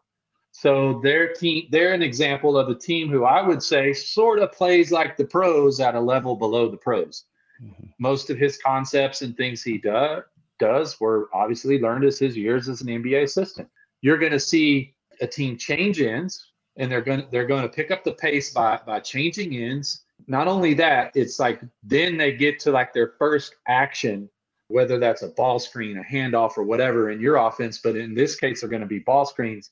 So 0.52 1.00
their 1.02 1.34
team, 1.34 1.68
they're 1.72 1.96
an 1.96 2.04
example 2.04 2.56
of 2.56 2.70
a 2.70 2.75
team 2.75 3.10
who 3.10 3.24
I 3.24 3.42
would 3.42 3.63
say 3.63 3.92
sort 3.92 4.38
of 4.38 4.52
plays 4.52 4.92
like 4.92 5.18
the 5.18 5.25
pros 5.25 5.80
at 5.80 5.96
a 5.96 6.00
level 6.00 6.36
below 6.36 6.70
the 6.70 6.78
pros. 6.78 7.25
Mm-hmm. 7.60 7.88
Most 7.98 8.30
of 8.30 8.38
his 8.38 8.60
concepts 8.60 9.24
and 9.24 9.36
things 9.36 9.63
he 9.63 9.80
does 9.80 10.24
does 10.60 11.00
were 11.00 11.30
obviously 11.34 11.80
learned 11.80 12.06
as 12.06 12.20
his 12.20 12.38
years 12.38 12.70
as 12.70 12.82
an 12.82 12.88
NBA 12.88 13.24
assistant. 13.24 13.68
You're 14.02 14.20
going 14.20 14.32
to 14.32 14.40
see 14.40 14.93
a 15.22 15.27
team 15.27 15.58
change 15.58 16.01
ends 16.01 16.51
and 16.77 16.91
they're 16.91 17.01
going 17.01 17.22
to 17.22 17.27
they're 17.32 17.48
going 17.48 17.63
to 17.63 17.70
pick 17.70 17.91
up 17.91 18.03
the 18.03 18.13
pace 18.13 18.51
by 18.53 18.79
by 18.86 19.00
changing 19.00 19.55
ends. 19.55 20.03
Not 20.27 20.48
only 20.48 20.74
that 20.75 21.12
it's 21.15 21.39
like 21.39 21.62
then 21.84 22.17
they 22.17 22.34
get 22.34 22.60
to 22.62 22.72
like 22.72 22.93
their 22.93 23.13
first 23.20 23.55
action 23.67 24.29
whether 24.67 24.98
that's 24.98 25.22
a 25.22 25.27
ball 25.29 25.60
screen 25.60 25.98
a 25.98 26.03
handoff 26.03 26.58
or 26.58 26.63
whatever 26.63 27.12
in 27.12 27.20
your 27.20 27.36
offense 27.36 27.79
but 27.79 27.96
in 27.96 28.13
this 28.13 28.36
case 28.36 28.62
they're 28.62 28.70
going 28.70 28.82
to 28.82 28.88
be 28.88 29.00
ball 29.00 29.25
screens. 29.25 29.72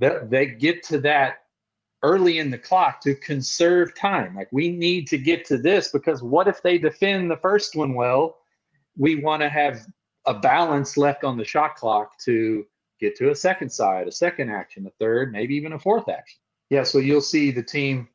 That 0.00 0.30
they 0.30 0.46
get 0.46 0.82
to 0.84 1.00
that 1.00 1.38
early 2.02 2.38
in 2.38 2.50
the 2.50 2.58
clock 2.58 3.00
to 3.00 3.14
conserve 3.16 3.94
time. 3.94 4.36
Like 4.36 4.48
we 4.52 4.70
need 4.70 5.08
to 5.08 5.18
get 5.18 5.44
to 5.46 5.58
this 5.58 5.90
because 5.90 6.22
what 6.22 6.46
if 6.46 6.62
they 6.62 6.78
defend 6.78 7.30
the 7.30 7.36
first 7.36 7.74
one 7.74 7.94
well? 7.94 8.36
We 8.96 9.16
want 9.16 9.42
to 9.42 9.48
have 9.48 9.84
a 10.26 10.34
balance 10.34 10.96
left 10.96 11.24
on 11.24 11.36
the 11.36 11.44
shot 11.44 11.74
clock 11.76 12.18
to 12.20 12.64
get 12.98 13.16
to 13.16 13.30
a 13.30 13.34
second 13.34 13.70
side, 13.70 14.08
a 14.08 14.12
second 14.12 14.50
action, 14.50 14.86
a 14.86 14.90
third, 14.98 15.32
maybe 15.32 15.54
even 15.54 15.72
a 15.72 15.78
fourth 15.78 16.08
action. 16.08 16.38
Yeah, 16.70 16.82
so 16.82 16.98
you'll 16.98 17.20
see 17.20 17.50
the 17.50 17.62
team 17.62 18.08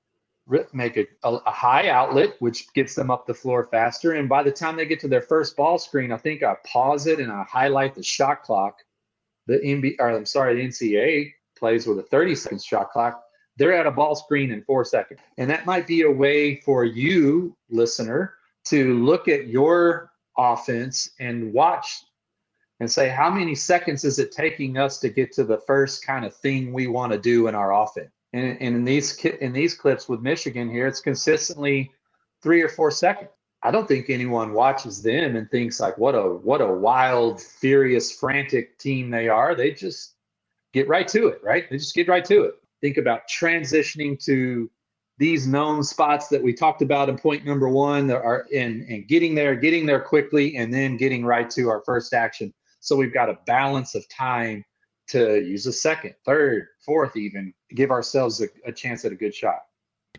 make 0.74 0.98
a, 0.98 1.06
a, 1.24 1.52
high 1.52 1.90
outlet, 1.90 2.36
which 2.40 2.72
gets 2.74 2.96
them 2.96 3.10
up 3.10 3.26
the 3.26 3.34
floor 3.34 3.68
faster. 3.72 4.14
And 4.14 4.28
by 4.28 4.44
the 4.44 4.52
time 4.52 4.76
they 4.76 4.86
get 4.86 5.00
to 5.02 5.08
their 5.08 5.22
first 5.22 5.56
ball 5.56 5.78
screen, 5.78 6.12
I 6.12 6.18
think 6.18 6.44
I 6.44 6.56
pause 6.66 7.08
it 7.08 7.20
and 7.20 7.32
I 7.32 7.44
highlight 7.44 7.96
the 7.96 8.04
shot 8.04 8.44
clock. 8.44 8.80
The 9.48 9.60
NBA, 9.60 9.96
or 10.00 10.10
I'm 10.10 10.26
sorry, 10.26 10.56
the 10.56 10.68
NCAA 10.68 11.34
plays 11.58 11.88
with 11.88 12.00
a 12.00 12.04
30 12.04 12.36
second 12.36 12.64
shot 12.64 12.92
clock. 12.92 13.24
They're 13.58 13.74
at 13.74 13.88
a 13.88 13.92
ball 13.92 14.16
screen 14.16 14.52
in 14.52 14.64
four 14.64 14.84
seconds. 14.84 15.20
And 15.38 15.50
that 15.50 15.66
might 15.66 15.88
be 15.88 16.02
a 16.02 16.12
way 16.12 16.58
for 16.58 16.86
you, 16.86 17.56
listener, 17.70 18.34
to 18.66 19.02
look 19.04 19.28
at 19.28 19.48
your 19.48 20.12
offense 20.38 21.10
and 21.20 21.54
watch 21.54 22.04
and 22.80 22.92
say 22.92 23.10
how 23.10 23.30
many 23.30 23.56
seconds 23.56 24.04
is 24.04 24.20
it 24.20 24.32
taking 24.32 24.78
us 24.78 25.00
to 25.00 25.10
get 25.10 25.32
to 25.34 25.44
the 25.44 25.60
first 25.60 26.06
kind 26.06 26.26
of 26.26 26.36
thing 26.36 26.74
we 26.74 26.88
want 26.88 27.12
to 27.12 27.20
do 27.20 27.48
in 27.48 27.56
our 27.56 27.74
offense? 27.74 28.10
And, 28.34 28.58
and 28.60 28.76
in 28.76 28.84
these 28.84 29.24
in 29.24 29.54
these 29.54 29.76
clips 29.76 30.10
with 30.10 30.22
michigan 30.22 30.70
here 30.70 30.88
it's 30.88 31.00
consistently 31.00 31.92
three 32.42 32.62
or 32.62 32.70
four 32.70 32.92
seconds. 32.92 33.30
I 33.62 33.72
don't 33.72 33.88
think 33.88 34.10
anyone 34.10 34.54
watches 34.54 35.02
them 35.02 35.36
and 35.36 35.50
thinks 35.50 35.80
like 35.80 35.98
what 35.98 36.16
a 36.16 36.22
what 36.22 36.62
a 36.62 36.68
wild 36.68 37.42
furious 37.42 38.12
frantic 38.12 38.78
team 38.80 39.10
they 39.10 39.30
are. 39.30 39.56
They 39.56 39.72
just 39.72 40.16
get 40.74 40.88
right 40.88 41.08
to 41.10 41.28
it 41.28 41.42
right? 41.44 41.70
They 41.70 41.78
just 41.78 41.96
get 41.96 42.08
right 42.08 42.26
to 42.26 42.44
it. 42.44 42.56
Think 42.82 42.98
about 42.98 43.30
transitioning 43.30 44.22
to 44.26 44.70
these 45.20 45.48
known 45.48 45.84
spots 45.84 46.28
that 46.30 46.42
we 46.42 46.54
talked 46.54 46.82
about 46.82 47.08
in 47.08 47.18
point 47.18 47.46
number 47.46 47.70
one 47.70 48.10
are 48.12 48.48
in 48.52 48.86
and 48.90 49.08
getting 49.08 49.36
there 49.36 49.56
getting 49.56 49.86
there 49.86 50.02
quickly 50.02 50.58
and 50.58 50.74
then 50.74 50.98
getting 50.98 51.24
right 51.24 51.50
to 51.52 51.70
our 51.70 51.82
first 51.86 52.14
action 52.14 52.52
so 52.84 52.98
we've 52.98 53.14
got 53.14 53.30
a 53.30 53.40
balance 53.46 53.96
of 53.96 54.08
time 54.10 54.66
to 55.08 55.42
use 55.42 55.66
a 55.68 55.72
second, 55.72 56.14
third, 56.26 56.68
fourth, 56.86 57.16
even 57.16 57.54
give 57.70 57.92
ourselves 57.92 58.42
a, 58.42 58.48
a 58.66 58.74
chance 58.74 59.06
at 59.06 59.14
a 59.14 59.16
good 59.16 59.34
shot. 59.34 59.62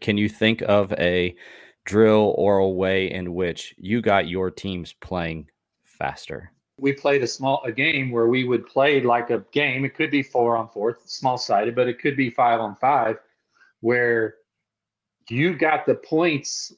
Can 0.00 0.16
you 0.16 0.30
think 0.30 0.62
of 0.62 0.90
a 0.94 1.36
drill 1.84 2.34
or 2.38 2.58
a 2.58 2.68
way 2.68 3.10
in 3.10 3.34
which 3.34 3.74
you 3.76 4.00
got 4.00 4.28
your 4.28 4.50
teams 4.50 4.94
playing 4.94 5.50
faster? 5.82 6.52
We 6.78 6.94
played 6.94 7.22
a 7.22 7.26
small 7.26 7.62
a 7.64 7.70
game 7.70 8.10
where 8.10 8.28
we 8.28 8.44
would 8.44 8.66
play 8.66 8.98
like 9.02 9.28
a 9.28 9.44
game. 9.52 9.84
It 9.84 9.94
could 9.94 10.10
be 10.10 10.22
four 10.22 10.56
on 10.56 10.70
four, 10.70 10.98
small 11.04 11.36
sided, 11.36 11.74
but 11.74 11.86
it 11.86 12.00
could 12.00 12.16
be 12.16 12.30
five 12.30 12.60
on 12.60 12.76
five, 12.76 13.18
where 13.80 14.36
you 15.28 15.54
got 15.54 15.84
the 15.84 15.96
points 15.96 16.72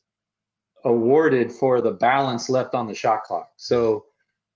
awarded 0.84 1.52
for 1.52 1.80
the 1.80 1.92
balance 1.92 2.50
left 2.50 2.74
on 2.74 2.88
the 2.88 2.94
shot 2.94 3.22
clock. 3.22 3.50
So 3.56 4.06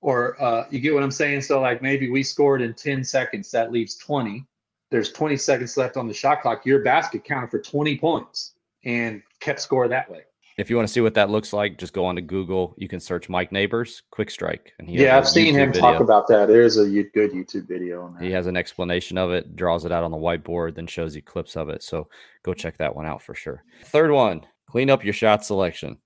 or 0.01 0.41
uh, 0.43 0.67
you 0.71 0.81
get 0.81 0.95
what 0.95 1.03
I'm 1.03 1.11
saying? 1.11 1.43
So 1.43 1.61
like 1.61 1.83
maybe 1.83 2.11
we 2.11 2.23
scored 2.23 2.63
in 2.63 2.75
10 2.75 3.05
seconds, 3.05 3.51
that 3.51 3.73
leaves 3.73 3.97
20. 3.97 4.45
There's 4.91 5.13
20 5.13 5.37
seconds 5.37 5.77
left 5.77 5.97
on 5.97 6.09
the 6.09 6.15
shot 6.15 6.43
clock. 6.43 6.67
Your 6.67 6.83
basket 6.83 7.25
counted 7.25 7.51
for 7.51 7.61
20 7.61 7.99
points 7.99 8.55
and 8.85 9.23
kept 9.41 9.61
score 9.61 9.89
that 9.89 10.11
way. 10.11 10.23
If 10.57 10.69
you 10.69 10.77
want 10.77 10.89
to 10.89 10.93
see 10.93 11.01
what 11.01 11.15
that 11.15 11.31
looks 11.31 11.53
like, 11.53 11.79
just 11.79 11.93
go 11.93 12.05
on 12.05 12.17
to 12.17 12.21
Google. 12.21 12.75
You 12.77 12.87
can 12.87 13.01
search 13.01 13.31
Mike 13.31 13.51
Neighbors 13.51 14.03
Quick 14.11 14.31
Strike, 14.31 14.75
and 14.79 14.87
he 14.87 15.03
yeah, 15.03 15.17
I've 15.17 15.27
seen 15.27 15.55
him 15.55 15.73
video. 15.73 15.81
talk 15.81 16.01
about 16.01 16.27
that. 16.29 16.49
There's 16.49 16.77
a 16.77 16.87
good 16.87 17.33
YouTube 17.33 17.67
video 17.67 18.03
on 18.03 18.15
that. 18.15 18.23
He 18.23 18.31
has 18.33 18.47
an 18.47 18.59
explanation 18.59 19.17
of 19.17 19.31
it, 19.31 19.57
draws 19.57 19.87
it 19.87 19.93
out 19.93 20.05
on 20.05 20.11
the 20.11 20.19
whiteboard, 20.19 20.75
then 20.75 20.87
shows 20.87 21.17
you 21.17 21.23
clips 21.23 21.57
of 21.57 21.71
it. 21.71 21.83
So 21.83 22.09
go 22.43 22.53
check 22.53 22.77
that 22.77 22.95
one 22.95 23.07
out 23.07 23.23
for 23.23 23.33
sure. 23.33 23.65
Third 23.85 24.11
one, 24.11 24.45
clean 24.67 24.91
up 24.91 25.03
your 25.03 25.15
shot 25.15 25.47
selection 25.47 25.97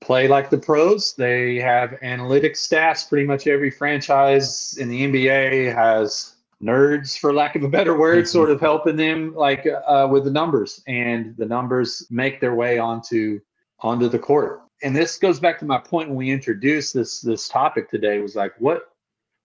play 0.00 0.28
like 0.28 0.50
the 0.50 0.58
pros. 0.58 1.14
They 1.14 1.56
have 1.56 1.90
analytics 2.02 2.58
staffs. 2.58 3.04
Pretty 3.04 3.26
much 3.26 3.46
every 3.46 3.70
franchise 3.70 4.76
in 4.78 4.88
the 4.88 5.06
NBA 5.06 5.74
has 5.74 6.34
nerds, 6.62 7.18
for 7.18 7.32
lack 7.32 7.56
of 7.56 7.62
a 7.62 7.68
better 7.68 7.96
word, 7.96 8.28
sort 8.28 8.50
of 8.50 8.60
helping 8.60 8.96
them 8.96 9.34
like 9.34 9.66
uh, 9.86 10.08
with 10.10 10.24
the 10.24 10.30
numbers, 10.30 10.82
and 10.86 11.36
the 11.36 11.46
numbers 11.46 12.06
make 12.10 12.40
their 12.40 12.54
way 12.54 12.78
onto 12.78 13.40
onto 13.80 14.08
the 14.08 14.18
court. 14.18 14.62
And 14.82 14.96
this 14.96 15.18
goes 15.18 15.40
back 15.40 15.58
to 15.58 15.66
my 15.66 15.78
point 15.78 16.08
when 16.08 16.16
we 16.16 16.30
introduced 16.30 16.94
this 16.94 17.20
this 17.20 17.48
topic 17.48 17.90
today 17.90 18.20
was 18.20 18.36
like 18.36 18.52
what 18.58 18.90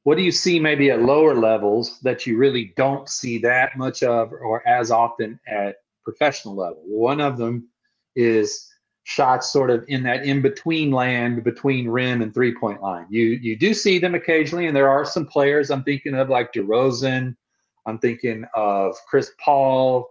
what 0.03 0.17
do 0.17 0.23
you 0.23 0.31
see 0.31 0.59
maybe 0.59 0.91
at 0.91 1.01
lower 1.01 1.33
levels 1.33 1.99
that 2.01 2.27
you 2.27 2.37
really 2.37 2.73
don't 2.77 3.09
see 3.09 3.39
that 3.39 3.75
much 3.75 4.03
of 4.03 4.31
or 4.31 4.65
as 4.67 4.91
often 4.91 5.39
at 5.47 5.77
professional 6.03 6.55
level? 6.55 6.81
One 6.85 7.19
of 7.19 7.37
them 7.37 7.69
is 8.15 8.69
shots 9.05 9.51
sort 9.51 9.69
of 9.69 9.85
in 9.87 10.01
that 10.01 10.25
in 10.25 10.41
between 10.41 10.91
land 10.91 11.43
between 11.43 11.87
rim 11.87 12.21
and 12.23 12.33
three 12.33 12.53
point 12.53 12.81
line. 12.81 13.05
You 13.09 13.23
you 13.41 13.55
do 13.55 13.73
see 13.73 13.99
them 13.99 14.15
occasionally, 14.15 14.67
and 14.67 14.75
there 14.75 14.89
are 14.89 15.05
some 15.05 15.25
players 15.25 15.69
I'm 15.69 15.83
thinking 15.83 16.15
of 16.15 16.29
like 16.29 16.51
DeRozan. 16.51 17.35
I'm 17.85 17.99
thinking 17.99 18.45
of 18.55 18.97
Chris 19.07 19.31
Paul, 19.39 20.09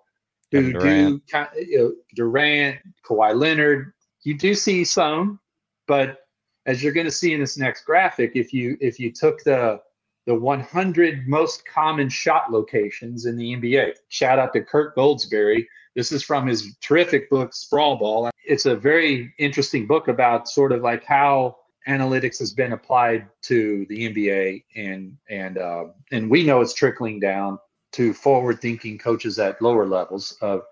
who 0.52 0.72
Durant. 0.72 1.26
do 1.26 1.46
you 1.60 1.78
know, 1.78 1.92
Durant, 2.14 2.78
Kawhi 3.04 3.36
Leonard. 3.36 3.92
You 4.22 4.38
do 4.38 4.54
see 4.54 4.84
some, 4.84 5.40
But 5.88 6.20
as 6.66 6.82
you're 6.82 6.92
going 6.92 7.06
to 7.06 7.12
see 7.12 7.34
in 7.34 7.40
this 7.40 7.58
next 7.58 7.84
graphic, 7.84 8.32
if 8.36 8.52
you 8.52 8.78
if 8.80 9.00
you 9.00 9.10
took 9.12 9.42
the 9.42 9.80
the 10.26 10.34
100 10.34 11.28
most 11.28 11.66
common 11.66 12.08
shot 12.08 12.50
locations 12.50 13.26
in 13.26 13.36
the 13.36 13.54
NBA. 13.56 13.92
Shout 14.08 14.38
out 14.38 14.54
to 14.54 14.62
Kirk 14.62 14.96
Goldsberry. 14.96 15.66
This 15.94 16.12
is 16.12 16.22
from 16.22 16.46
his 16.46 16.76
terrific 16.80 17.28
book, 17.28 17.52
Sprawl 17.54 17.96
Ball. 17.96 18.30
It's 18.46 18.66
a 18.66 18.76
very 18.76 19.32
interesting 19.38 19.86
book 19.86 20.08
about 20.08 20.48
sort 20.48 20.72
of 20.72 20.82
like 20.82 21.04
how 21.04 21.56
analytics 21.88 22.38
has 22.38 22.52
been 22.52 22.72
applied 22.72 23.26
to 23.42 23.86
the 23.88 24.12
NBA, 24.12 24.64
and 24.76 25.16
and 25.28 25.58
uh, 25.58 25.84
and 26.12 26.30
we 26.30 26.44
know 26.44 26.60
it's 26.60 26.74
trickling 26.74 27.20
down 27.20 27.58
to 27.92 28.12
forward-thinking 28.12 28.98
coaches 28.98 29.38
at 29.38 29.62
lower 29.62 29.86
levels 29.86 30.36
of 30.40 30.62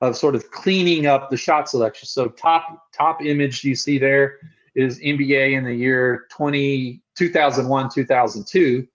of 0.00 0.16
sort 0.16 0.34
of 0.34 0.50
cleaning 0.50 1.06
up 1.06 1.30
the 1.30 1.36
shot 1.36 1.68
selection. 1.68 2.06
So 2.06 2.28
top 2.28 2.92
top 2.92 3.24
image 3.24 3.64
you 3.64 3.74
see 3.74 3.98
there 3.98 4.38
is 4.74 5.00
NBA 5.00 5.52
in 5.52 5.64
the 5.64 5.74
year 5.74 6.26
20, 6.30 7.02
2001, 7.16 7.90
2002. 7.94 8.86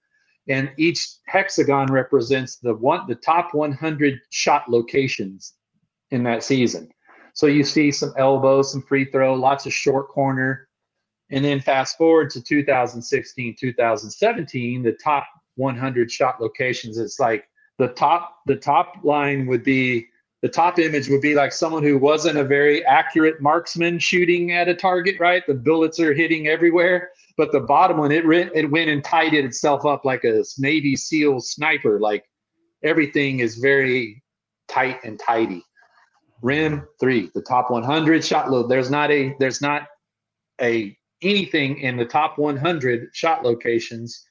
And 0.48 0.72
each 0.78 1.08
hexagon 1.26 1.88
represents 1.92 2.58
the 2.58 2.74
one 2.74 3.08
the 3.08 3.16
top 3.16 3.54
100 3.54 4.20
shot 4.30 4.70
locations 4.70 5.54
in 6.12 6.24
that 6.24 6.44
season. 6.44 6.90
So 7.34 7.48
you 7.48 7.64
see 7.64 7.92
some 7.92 8.14
elbow, 8.18 8.62
some 8.62 8.82
free 8.82 9.06
throw, 9.06 9.34
lots 9.34 9.66
of 9.66 9.74
short 9.74 10.10
corner. 10.10 10.68
And 11.30 11.46
then 11.46 11.62
fast 11.62 11.98
forward 11.98 12.30
to 12.32 12.42
2016, 12.42 13.56
2017, 13.58 14.84
the 14.84 14.92
top 14.94 15.26
100 15.56 16.12
shot 16.12 16.42
locations. 16.42 16.98
It's 16.98 17.20
like 17.20 17.48
the 17.78 17.88
top 17.90 18.38
the 18.46 18.56
top 18.56 18.96
line 19.04 19.48
would 19.48 19.64
be 19.64 20.08
the 20.42 20.50
top 20.50 20.80
image 20.80 21.08
would 21.08 21.22
be 21.22 21.36
like 21.36 21.54
someone 21.54 21.84
who 21.84 21.98
wasn't 21.98 22.38
a 22.38 22.44
very 22.44 22.84
accurate 22.86 23.42
marksman 23.42 24.00
shooting 24.00 24.52
at 24.52 24.68
a 24.68 24.74
target, 24.74 25.20
right? 25.20 25.44
The 25.46 25.54
bullets 25.54 26.00
are 26.00 26.14
hitting 26.14 26.48
everywhere. 26.48 27.12
But 27.38 27.52
the 27.52 27.60
bottom 27.60 27.98
one, 27.98 28.12
it, 28.12 28.26
it 28.56 28.70
went 28.70 28.90
and 28.90 29.04
tidied 29.04 29.46
itself 29.46 29.86
up 29.86 30.04
like 30.04 30.24
a 30.24 30.44
Navy 30.58 30.96
SEAL 30.96 31.42
sniper. 31.42 32.00
Like 32.00 32.26
everything 32.84 33.40
is 33.40 33.58
very 33.58 34.24
tight 34.68 35.00
and 35.04 35.20
tidy. 35.20 35.64
Rim 36.42 36.88
three, 37.00 37.30
the 37.34 37.42
top 37.42 37.70
100 37.70 38.24
shot 38.24 38.50
load. 38.50 38.70
There's 38.70 38.90
not 38.90 39.12
a 39.12 39.36
there's 39.40 39.62
not 39.62 39.84
a 40.60 40.98
anything 41.22 41.80
in 41.80 41.98
the 41.98 42.06
top 42.06 42.38
100 42.38 43.10
shot 43.14 43.44
locations 43.44 44.26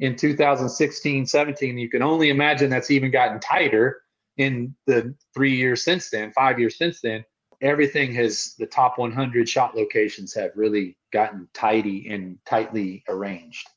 in 0.00 0.16
2016 0.16 1.24
17 1.24 1.78
you 1.78 1.88
can 1.88 2.02
only 2.02 2.30
imagine 2.30 2.68
that's 2.68 2.90
even 2.90 3.12
gotten 3.12 3.38
tighter 3.38 4.02
in 4.36 4.74
the 4.86 5.14
three 5.34 5.56
years 5.56 5.84
since 5.84 6.10
then, 6.10 6.32
five 6.32 6.58
years 6.58 6.76
since 6.76 7.00
then, 7.00 7.24
everything 7.60 8.12
has 8.14 8.54
the 8.58 8.66
top 8.66 8.98
100 8.98 9.48
shot 9.48 9.76
locations 9.76 10.34
have 10.34 10.50
really 10.54 10.96
gotten 11.12 11.48
tidy 11.54 12.08
and 12.08 12.38
tightly 12.46 13.04
arranged. 13.08 13.68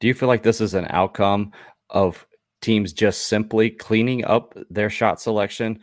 Do 0.00 0.06
you 0.06 0.14
feel 0.14 0.28
like 0.28 0.42
this 0.42 0.60
is 0.60 0.74
an 0.74 0.86
outcome 0.90 1.52
of 1.90 2.26
teams 2.60 2.92
just 2.92 3.24
simply 3.24 3.70
cleaning 3.70 4.24
up 4.24 4.56
their 4.70 4.90
shot 4.90 5.20
selection, 5.20 5.80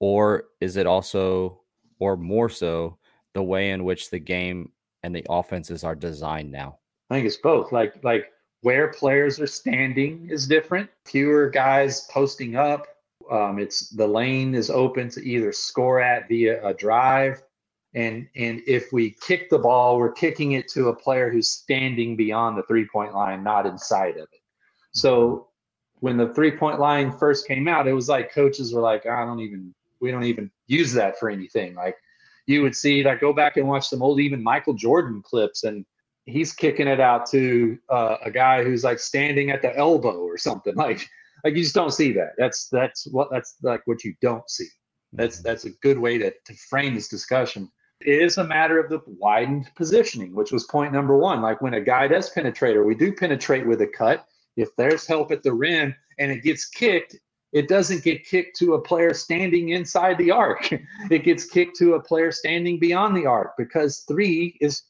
or 0.00 0.44
is 0.60 0.76
it 0.76 0.86
also, 0.86 1.60
or 1.98 2.16
more 2.16 2.48
so, 2.48 2.98
the 3.34 3.42
way 3.42 3.70
in 3.70 3.84
which 3.84 4.10
the 4.10 4.18
game 4.18 4.72
and 5.02 5.14
the 5.14 5.24
offenses 5.28 5.84
are 5.84 5.94
designed 5.94 6.50
now? 6.50 6.78
I 7.10 7.14
think 7.14 7.26
it's 7.26 7.36
both. 7.36 7.72
Like, 7.72 7.94
like 8.02 8.26
where 8.62 8.88
players 8.88 9.40
are 9.40 9.46
standing 9.46 10.28
is 10.30 10.46
different. 10.46 10.90
Fewer 11.04 11.48
guys 11.50 12.06
posting 12.10 12.56
up, 12.56 12.86
um, 13.30 13.58
it's 13.58 13.90
the 13.90 14.06
lane 14.06 14.54
is 14.54 14.70
open 14.70 15.10
to 15.10 15.20
either 15.20 15.52
score 15.52 16.00
at 16.00 16.28
via 16.28 16.66
a 16.66 16.72
drive, 16.72 17.42
and 17.94 18.26
and 18.36 18.62
if 18.66 18.92
we 18.92 19.16
kick 19.26 19.50
the 19.50 19.58
ball, 19.58 19.98
we're 19.98 20.12
kicking 20.12 20.52
it 20.52 20.68
to 20.68 20.88
a 20.88 20.96
player 20.96 21.30
who's 21.30 21.48
standing 21.48 22.16
beyond 22.16 22.56
the 22.56 22.62
three 22.62 22.86
point 22.86 23.14
line, 23.14 23.42
not 23.44 23.66
inside 23.66 24.16
of 24.16 24.28
it. 24.32 24.40
So 24.92 25.48
when 26.00 26.16
the 26.16 26.32
three 26.32 26.52
point 26.52 26.80
line 26.80 27.12
first 27.12 27.46
came 27.46 27.68
out, 27.68 27.86
it 27.86 27.92
was 27.92 28.08
like 28.08 28.32
coaches 28.32 28.72
were 28.72 28.80
like, 28.80 29.04
I 29.04 29.24
don't 29.24 29.40
even 29.40 29.74
we 30.00 30.10
don't 30.10 30.24
even 30.24 30.50
use 30.66 30.92
that 30.94 31.18
for 31.18 31.30
anything. 31.30 31.74
Like 31.74 31.96
you 32.46 32.62
would 32.62 32.74
see, 32.74 33.02
like 33.02 33.20
go 33.20 33.32
back 33.32 33.56
and 33.56 33.68
watch 33.68 33.88
some 33.88 34.02
old 34.02 34.20
even 34.20 34.42
Michael 34.42 34.74
Jordan 34.74 35.22
clips 35.24 35.64
and 35.64 35.84
he's 36.26 36.52
kicking 36.52 36.88
it 36.88 37.00
out 37.00 37.26
to 37.30 37.78
uh, 37.88 38.16
a 38.24 38.30
guy 38.30 38.62
who's 38.62 38.84
like 38.84 38.98
standing 38.98 39.50
at 39.50 39.62
the 39.62 39.76
elbow 39.76 40.18
or 40.18 40.36
something 40.36 40.74
like 40.76 41.08
like 41.44 41.54
you 41.54 41.62
just 41.62 41.74
don't 41.74 41.92
see 41.92 42.12
that. 42.12 42.32
That's 42.36 42.68
that's 42.68 43.06
what 43.10 43.28
that's 43.30 43.56
like 43.62 43.82
what 43.86 44.04
you 44.04 44.14
don't 44.20 44.48
see. 44.48 44.66
That's 45.12 45.36
mm-hmm. 45.36 45.48
that's 45.48 45.64
a 45.64 45.70
good 45.82 45.98
way 45.98 46.18
to, 46.18 46.30
to 46.30 46.54
frame 46.68 46.94
this 46.94 47.08
discussion. 47.08 47.70
It 48.00 48.22
is 48.22 48.38
a 48.38 48.44
matter 48.44 48.78
of 48.78 48.90
the 48.90 49.00
widened 49.06 49.70
positioning, 49.74 50.34
which 50.34 50.52
was 50.52 50.64
point 50.66 50.92
number 50.92 51.16
one. 51.16 51.42
Like 51.42 51.60
when 51.60 51.74
a 51.74 51.80
guy 51.80 52.06
does 52.06 52.30
penetrate, 52.30 52.76
or 52.76 52.84
we 52.84 52.94
do 52.94 53.12
penetrate 53.12 53.66
with 53.66 53.80
a 53.80 53.88
cut, 53.88 54.26
if 54.56 54.68
there's 54.76 55.06
help 55.06 55.32
at 55.32 55.42
the 55.42 55.52
rim 55.52 55.94
and 56.18 56.30
it 56.30 56.42
gets 56.42 56.68
kicked, 56.68 57.16
it 57.52 57.68
doesn't 57.68 58.04
get 58.04 58.26
kicked 58.26 58.58
to 58.58 58.74
a 58.74 58.80
player 58.80 59.14
standing 59.14 59.70
inside 59.70 60.18
the 60.18 60.30
arc. 60.30 60.70
it 61.10 61.24
gets 61.24 61.44
kicked 61.44 61.76
to 61.78 61.94
a 61.94 62.02
player 62.02 62.30
standing 62.30 62.78
beyond 62.78 63.16
the 63.16 63.26
arc 63.26 63.56
because 63.56 64.04
three 64.08 64.56
is 64.60 64.82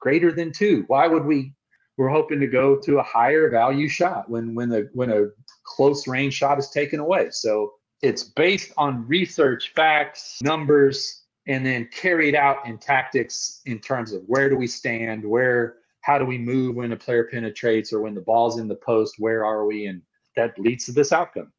greater 0.00 0.32
than 0.32 0.52
two. 0.52 0.84
Why 0.86 1.06
would 1.06 1.24
we? 1.24 1.52
We're 1.96 2.08
hoping 2.08 2.38
to 2.40 2.46
go 2.46 2.76
to 2.76 2.98
a 2.98 3.02
higher 3.02 3.50
value 3.50 3.88
shot 3.88 4.30
when 4.30 4.54
when 4.54 4.68
the 4.68 4.88
when 4.94 5.10
a 5.10 5.26
close 5.64 6.06
range 6.06 6.34
shot 6.34 6.58
is 6.58 6.70
taken 6.70 7.00
away. 7.00 7.28
So 7.30 7.72
it's 8.02 8.22
based 8.22 8.72
on 8.76 9.06
research, 9.08 9.72
facts, 9.74 10.38
numbers, 10.42 11.24
and 11.48 11.64
then 11.64 11.88
carried 11.90 12.34
out 12.34 12.64
in 12.66 12.78
tactics 12.78 13.60
in 13.66 13.80
terms 13.80 14.12
of 14.12 14.22
where 14.26 14.48
do 14.48 14.56
we 14.56 14.66
stand, 14.66 15.24
where, 15.24 15.76
how 16.02 16.18
do 16.18 16.24
we 16.24 16.38
move 16.38 16.76
when 16.76 16.92
a 16.92 16.96
player 16.96 17.24
penetrates 17.24 17.92
or 17.92 18.00
when 18.00 18.14
the 18.14 18.20
ball's 18.20 18.58
in 18.58 18.68
the 18.68 18.76
post, 18.76 19.16
where 19.18 19.44
are 19.44 19.66
we? 19.66 19.86
And 19.86 20.02
that 20.36 20.58
leads 20.58 20.84
to 20.86 20.92
this 20.92 21.12
outcome. 21.12 21.52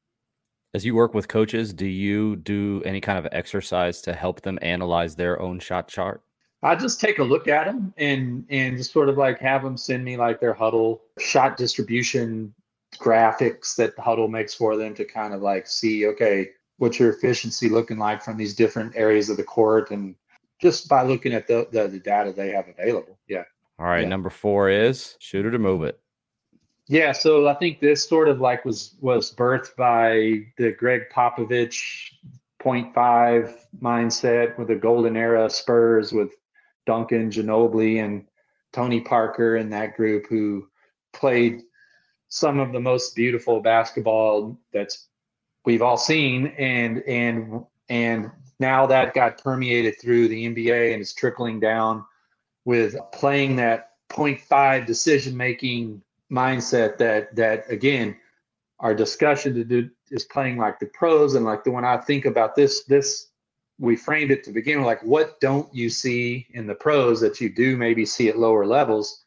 As 0.74 0.86
you 0.86 0.94
work 0.94 1.16
with 1.16 1.28
coaches, 1.28 1.74
do 1.74 1.88
you 1.88 2.36
do 2.36 2.84
any 2.86 3.02
kind 3.02 3.18
of 3.18 3.28
exercise 3.32 4.02
to 4.04 4.14
help 4.14 4.42
them 4.42 4.60
analyze 4.62 5.16
their 5.16 5.42
own 5.42 5.60
shot 5.60 5.88
chart? 5.88 6.22
I 6.62 6.76
just 6.76 7.00
take 7.00 7.20
a 7.20 7.24
look 7.24 7.48
at 7.48 7.66
them 7.66 7.94
and 7.98 8.46
and 8.50 8.78
just 8.78 8.92
sort 8.92 9.10
of 9.10 9.18
like 9.18 9.40
have 9.40 9.64
them 9.64 9.78
send 9.78 10.04
me 10.04 10.18
like 10.18 10.40
their 10.40 10.54
Hudl 10.54 11.00
shot 11.18 11.58
distribution 11.58 12.54
graphics 12.98 13.76
that 13.78 13.96
Hudl 13.98 14.30
makes 14.30 14.54
for 14.54 14.76
them 14.76 14.94
to 14.96 15.06
kind 15.06 15.34
of 15.34 15.42
like 15.42 15.68
see, 15.68 16.06
okay, 16.08 16.50
what's 16.78 17.00
your 17.00 17.12
efficiency 17.12 17.70
looking 17.70 17.98
like 17.98 18.22
from 18.22 18.38
these 18.38 18.54
different 18.54 18.96
areas 18.96 19.30
of 19.30 19.38
the 19.38 19.44
court, 19.44 19.90
and 19.90 20.16
just 20.62 20.88
by 20.90 21.02
looking 21.02 21.34
at 21.34 21.48
the 21.48 21.68
the, 21.72 21.88
the 21.88 22.00
data 22.00 22.32
they 22.32 22.52
have 22.52 22.68
available. 22.68 23.18
Yeah. 23.28 23.44
All 23.80 23.88
right. 23.88 24.02
Yeah. 24.02 24.10
Number 24.10 24.30
four 24.30 24.70
is 24.70 25.16
shoot 25.20 25.46
it 25.46 25.56
or 25.56 25.60
move 25.60 25.84
it. 25.84 26.00
Yeah, 26.90 27.12
so 27.12 27.48
I 27.48 27.54
think 27.54 27.80
this 27.80 28.10
sort 28.10 28.30
of 28.30 28.42
like 28.42 28.66
was 28.66 28.96
was 29.00 29.32
birthed 29.34 29.76
by 29.76 30.48
the 30.58 30.72
Gregg 30.72 31.04
Popovich 31.14 32.14
0.5 32.60 33.56
mindset 33.80 34.58
with 34.58 34.70
the 34.70 34.76
golden 34.76 35.16
era 35.16 35.52
Spurs 35.52 36.12
with 36.12 36.32
Duncan 36.88 37.30
Ginobili 37.30 38.04
and 38.04 38.26
Tony 38.74 39.02
Parker 39.02 39.58
and 39.58 39.72
that 39.72 39.96
group 39.98 40.26
who 40.30 40.68
played 41.14 41.62
some 42.30 42.58
of 42.58 42.74
the 42.74 42.80
most 42.80 43.16
beautiful 43.16 43.62
basketball 43.62 44.58
that's 44.74 45.10
we've 45.66 45.84
all 45.84 45.98
seen. 45.98 46.48
And 46.58 47.04
and 47.04 47.66
and 47.90 48.32
now 48.60 48.88
that 48.88 49.14
got 49.14 49.44
permeated 49.44 50.02
through 50.02 50.28
the 50.28 50.48
NBA 50.48 50.94
and 50.94 51.04
is 51.04 51.14
trickling 51.14 51.60
down 51.60 52.04
with 52.66 52.96
playing 53.14 53.58
that 53.58 53.92
0.5 54.10 54.88
decision 54.88 55.38
making 55.38 56.02
mindset 56.32 56.98
that 56.98 57.36
that 57.36 57.70
again 57.70 58.16
our 58.80 58.94
discussion 58.94 59.54
to 59.54 59.64
do 59.64 59.90
is 60.12 60.26
playing 60.26 60.58
like 60.58 60.80
the 60.80 60.86
pros 60.88 61.36
and 61.36 61.46
like 61.46 61.64
the 61.64 61.72
when 61.72 61.86
I 61.86 61.98
think 61.98 62.26
about 62.26 62.56
this 62.56 62.84
this 62.84 63.28
we 63.80 63.96
framed 63.96 64.32
it 64.32 64.44
to 64.44 64.52
begin 64.52 64.78
with 64.78 64.88
like 64.88 65.02
what 65.04 65.40
don't 65.40 65.74
you 65.74 65.90
see 65.90 66.48
in 66.52 66.68
the 66.68 66.76
pros 66.76 67.20
that 67.22 67.42
you 67.42 67.50
do 67.50 67.78
maybe 67.78 68.06
see 68.06 68.30
at 68.30 68.38
lower 68.38 68.66
levels 68.66 69.24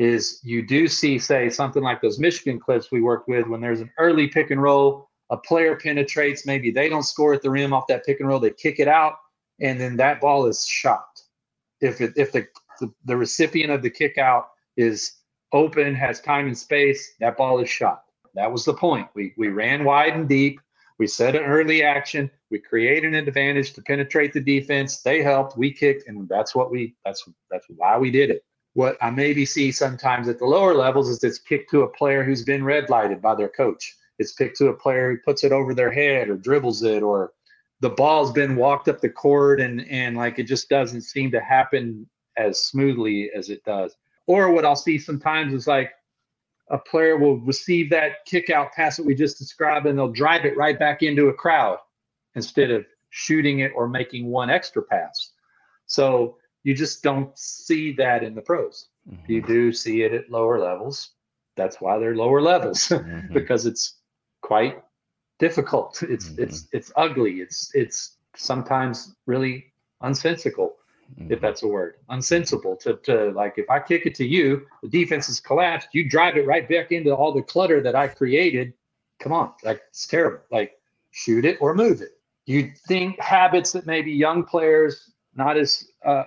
is 0.00 0.40
you 0.42 0.66
do 0.66 0.88
see, 0.88 1.18
say, 1.18 1.50
something 1.50 1.82
like 1.82 2.00
those 2.00 2.18
Michigan 2.18 2.58
clips 2.58 2.90
we 2.90 3.02
worked 3.02 3.28
with 3.28 3.46
when 3.46 3.60
there's 3.60 3.82
an 3.82 3.90
early 3.98 4.26
pick 4.26 4.50
and 4.50 4.62
roll, 4.62 5.10
a 5.28 5.36
player 5.36 5.76
penetrates, 5.76 6.46
maybe 6.46 6.70
they 6.70 6.88
don't 6.88 7.02
score 7.02 7.34
at 7.34 7.42
the 7.42 7.50
rim 7.50 7.74
off 7.74 7.86
that 7.86 8.06
pick 8.06 8.18
and 8.18 8.26
roll, 8.26 8.40
they 8.40 8.50
kick 8.50 8.80
it 8.80 8.88
out, 8.88 9.16
and 9.60 9.78
then 9.78 9.98
that 9.98 10.18
ball 10.18 10.46
is 10.46 10.64
shot. 10.64 11.20
If 11.82 12.00
it, 12.00 12.14
if 12.16 12.32
the, 12.32 12.46
the, 12.80 12.90
the 13.04 13.16
recipient 13.16 13.70
of 13.70 13.82
the 13.82 13.90
kick 13.90 14.16
out 14.16 14.48
is 14.78 15.12
open, 15.52 15.94
has 15.94 16.20
time 16.20 16.46
and 16.46 16.56
space, 16.56 17.14
that 17.20 17.36
ball 17.36 17.60
is 17.60 17.68
shot. 17.68 18.04
That 18.34 18.52
was 18.52 18.64
the 18.64 18.74
point. 18.74 19.08
We 19.14 19.34
we 19.36 19.48
ran 19.48 19.84
wide 19.84 20.14
and 20.14 20.28
deep. 20.28 20.60
We 20.98 21.06
set 21.06 21.34
an 21.34 21.44
early 21.44 21.82
action. 21.82 22.30
We 22.50 22.58
created 22.58 23.14
an 23.14 23.26
advantage 23.26 23.72
to 23.72 23.82
penetrate 23.82 24.32
the 24.32 24.40
defense. 24.40 25.00
They 25.00 25.22
helped. 25.22 25.56
We 25.56 25.72
kicked, 25.72 26.06
and 26.08 26.28
that's 26.28 26.54
what 26.54 26.70
we. 26.70 26.94
That's 27.04 27.26
that's 27.50 27.66
why 27.68 27.98
we 27.98 28.10
did 28.10 28.30
it. 28.30 28.44
What 28.74 28.96
I 29.00 29.10
maybe 29.10 29.44
see 29.44 29.72
sometimes 29.72 30.28
at 30.28 30.38
the 30.38 30.44
lower 30.44 30.74
levels 30.74 31.08
is 31.08 31.24
it's 31.24 31.38
kicked 31.38 31.70
to 31.70 31.82
a 31.82 31.88
player 31.88 32.22
who's 32.22 32.44
been 32.44 32.62
red 32.62 32.88
lighted 32.88 33.20
by 33.20 33.34
their 33.34 33.48
coach. 33.48 33.96
It's 34.18 34.32
picked 34.32 34.58
to 34.58 34.68
a 34.68 34.76
player 34.76 35.10
who 35.10 35.18
puts 35.24 35.42
it 35.42 35.52
over 35.52 35.74
their 35.74 35.90
head 35.90 36.28
or 36.28 36.36
dribbles 36.36 36.82
it, 36.82 37.02
or 37.02 37.32
the 37.80 37.90
ball's 37.90 38.30
been 38.30 38.54
walked 38.54 38.88
up 38.88 39.00
the 39.00 39.08
court 39.08 39.60
and 39.60 39.84
and 39.88 40.16
like 40.16 40.38
it 40.38 40.44
just 40.44 40.68
doesn't 40.68 41.02
seem 41.02 41.30
to 41.32 41.40
happen 41.40 42.08
as 42.36 42.64
smoothly 42.64 43.30
as 43.34 43.48
it 43.48 43.64
does. 43.64 43.96
Or 44.30 44.52
what 44.52 44.64
I'll 44.64 44.76
see 44.76 44.96
sometimes 44.96 45.52
is 45.52 45.66
like 45.66 45.90
a 46.70 46.78
player 46.78 47.16
will 47.16 47.40
receive 47.40 47.90
that 47.90 48.24
kick 48.26 48.48
out 48.48 48.70
pass 48.70 48.96
that 48.96 49.04
we 49.04 49.12
just 49.12 49.38
described 49.38 49.86
and 49.86 49.98
they'll 49.98 50.12
drive 50.12 50.44
it 50.44 50.56
right 50.56 50.78
back 50.78 51.02
into 51.02 51.30
a 51.30 51.34
crowd 51.34 51.78
instead 52.36 52.70
of 52.70 52.86
shooting 53.08 53.58
it 53.58 53.72
or 53.74 53.88
making 53.88 54.28
one 54.28 54.48
extra 54.48 54.82
pass. 54.82 55.32
So 55.86 56.36
you 56.62 56.74
just 56.74 57.02
don't 57.02 57.36
see 57.36 57.92
that 57.94 58.22
in 58.22 58.36
the 58.36 58.40
pros. 58.40 58.90
Mm-hmm. 59.10 59.32
You 59.32 59.42
do 59.42 59.72
see 59.72 60.02
it 60.02 60.14
at 60.14 60.30
lower 60.30 60.60
levels. 60.60 61.10
That's 61.56 61.80
why 61.80 61.98
they're 61.98 62.14
lower 62.14 62.40
levels 62.40 62.78
mm-hmm. 62.88 63.34
because 63.34 63.66
it's 63.66 63.96
quite 64.42 64.80
difficult. 65.40 66.04
It's 66.04 66.28
mm-hmm. 66.28 66.44
it's 66.44 66.68
it's 66.70 66.92
ugly. 66.94 67.40
It's 67.40 67.72
it's 67.74 68.18
sometimes 68.36 69.16
really 69.26 69.72
unsensical 70.02 70.76
mm-hmm. 71.18 71.32
if 71.32 71.40
that's 71.40 71.62
a 71.62 71.68
word, 71.68 71.96
unsensible 72.10 72.78
to, 72.80 72.94
to 73.04 73.30
like 73.30 73.54
if 73.56 73.68
I 73.70 73.80
kick 73.80 74.06
it 74.06 74.14
to 74.16 74.26
you, 74.26 74.66
the 74.82 74.88
defense 74.88 75.28
is 75.28 75.40
collapsed, 75.40 75.88
you 75.92 76.08
drive 76.08 76.36
it 76.36 76.46
right 76.46 76.68
back 76.68 76.92
into 76.92 77.14
all 77.14 77.32
the 77.32 77.42
clutter 77.42 77.80
that 77.82 77.94
I 77.94 78.08
created. 78.08 78.72
Come 79.18 79.32
on, 79.32 79.52
like 79.62 79.82
it's 79.88 80.06
terrible. 80.06 80.40
Like 80.50 80.78
shoot 81.10 81.44
it 81.44 81.58
or 81.60 81.74
move 81.74 82.00
it. 82.00 82.18
You 82.46 82.72
think 82.88 83.20
habits 83.20 83.72
that 83.72 83.86
maybe 83.86 84.12
young 84.12 84.44
players 84.44 85.10
not 85.34 85.56
as 85.56 85.88
uh, 86.04 86.24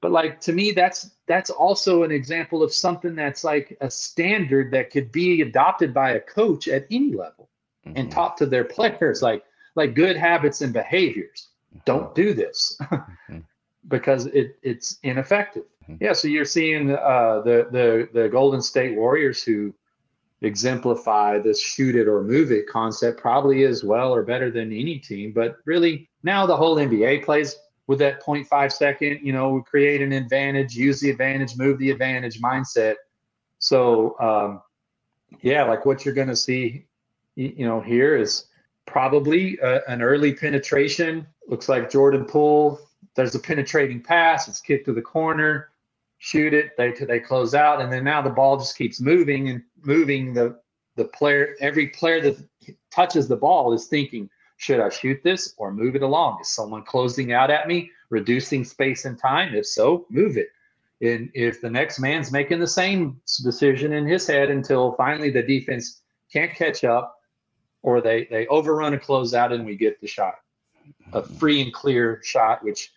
but 0.00 0.12
like 0.12 0.38
to 0.38 0.52
me 0.52 0.70
that's 0.70 1.10
that's 1.26 1.48
also 1.48 2.02
an 2.02 2.12
example 2.12 2.62
of 2.62 2.72
something 2.72 3.14
that's 3.14 3.42
like 3.42 3.76
a 3.80 3.90
standard 3.90 4.70
that 4.70 4.90
could 4.90 5.10
be 5.10 5.40
adopted 5.40 5.94
by 5.94 6.10
a 6.10 6.20
coach 6.20 6.68
at 6.68 6.86
any 6.90 7.14
level 7.14 7.48
mm-hmm. 7.86 7.96
and 7.96 8.12
taught 8.12 8.36
to 8.36 8.44
their 8.44 8.64
players 8.76 9.22
like 9.22 9.44
like 9.76 9.94
good 9.94 10.16
habits 10.16 10.60
and 10.60 10.72
behaviors 10.72 11.48
don't 11.86 12.14
do 12.14 12.34
this 12.34 12.76
mm-hmm. 12.82 13.38
Because 13.88 14.26
it 14.26 14.58
it's 14.62 14.98
ineffective. 15.02 15.64
Mm-hmm. 15.84 16.04
Yeah, 16.04 16.12
so 16.12 16.28
you're 16.28 16.44
seeing 16.44 16.90
uh, 16.90 17.42
the 17.44 17.68
the 17.70 18.08
the 18.20 18.28
Golden 18.28 18.62
State 18.62 18.96
Warriors 18.96 19.42
who 19.42 19.74
exemplify 20.40 21.38
this 21.38 21.60
shoot 21.60 21.94
it 21.96 22.06
or 22.06 22.22
move 22.22 22.52
it 22.52 22.68
concept 22.68 23.20
probably 23.20 23.64
as 23.64 23.82
well 23.82 24.14
or 24.14 24.22
better 24.22 24.50
than 24.50 24.72
any 24.72 24.98
team. 24.98 25.32
But 25.32 25.56
really, 25.64 26.08
now 26.22 26.46
the 26.46 26.56
whole 26.56 26.76
NBA 26.76 27.24
plays 27.24 27.56
with 27.86 27.98
that 28.00 28.22
0.5 28.22 28.72
second. 28.72 29.20
You 29.22 29.32
know, 29.32 29.50
we 29.50 29.62
create 29.62 30.02
an 30.02 30.12
advantage, 30.12 30.74
use 30.74 31.00
the 31.00 31.10
advantage, 31.10 31.56
move 31.56 31.78
the 31.78 31.90
advantage 31.90 32.40
mindset. 32.40 32.96
So 33.58 34.18
um, 34.20 34.62
yeah, 35.42 35.64
like 35.64 35.86
what 35.86 36.04
you're 36.04 36.14
going 36.14 36.28
to 36.28 36.36
see, 36.36 36.86
you 37.34 37.66
know, 37.66 37.80
here 37.80 38.16
is 38.16 38.46
probably 38.86 39.58
a, 39.58 39.80
an 39.88 40.02
early 40.02 40.34
penetration. 40.34 41.26
Looks 41.48 41.68
like 41.68 41.90
Jordan 41.90 42.24
Poole 42.24 42.80
there's 43.14 43.34
a 43.34 43.38
penetrating 43.38 44.02
pass. 44.02 44.48
It's 44.48 44.60
kicked 44.60 44.86
to 44.86 44.92
the 44.92 45.02
corner. 45.02 45.70
Shoot 46.18 46.54
it. 46.54 46.76
They 46.76 46.92
they 46.92 47.20
close 47.20 47.54
out, 47.54 47.80
and 47.80 47.92
then 47.92 48.04
now 48.04 48.22
the 48.22 48.30
ball 48.30 48.56
just 48.56 48.78
keeps 48.78 49.00
moving 49.00 49.48
and 49.50 49.62
moving. 49.82 50.32
The 50.32 50.58
the 50.96 51.04
player, 51.04 51.56
every 51.60 51.88
player 51.88 52.20
that 52.20 52.76
touches 52.90 53.28
the 53.28 53.36
ball 53.36 53.72
is 53.72 53.86
thinking, 53.86 54.30
should 54.56 54.80
I 54.80 54.88
shoot 54.88 55.20
this 55.22 55.54
or 55.56 55.72
move 55.72 55.96
it 55.96 56.02
along? 56.02 56.38
Is 56.40 56.48
someone 56.48 56.84
closing 56.84 57.32
out 57.32 57.50
at 57.50 57.66
me, 57.66 57.90
reducing 58.10 58.64
space 58.64 59.04
and 59.04 59.18
time? 59.18 59.54
If 59.54 59.66
so, 59.66 60.06
move 60.08 60.36
it. 60.36 60.48
And 61.00 61.30
if 61.34 61.60
the 61.60 61.68
next 61.68 61.98
man's 61.98 62.32
making 62.32 62.60
the 62.60 62.66
same 62.66 63.20
decision 63.42 63.92
in 63.92 64.06
his 64.06 64.26
head 64.26 64.50
until 64.50 64.92
finally 64.92 65.30
the 65.30 65.42
defense 65.42 66.00
can't 66.32 66.54
catch 66.54 66.84
up, 66.84 67.20
or 67.82 68.00
they 68.00 68.24
they 68.30 68.46
overrun 68.46 68.94
a 68.94 68.98
closeout 68.98 69.52
and 69.52 69.66
we 69.66 69.76
get 69.76 70.00
the 70.00 70.06
shot, 70.06 70.36
a 71.12 71.22
free 71.22 71.60
and 71.60 71.72
clear 71.72 72.20
shot, 72.22 72.64
which 72.64 72.92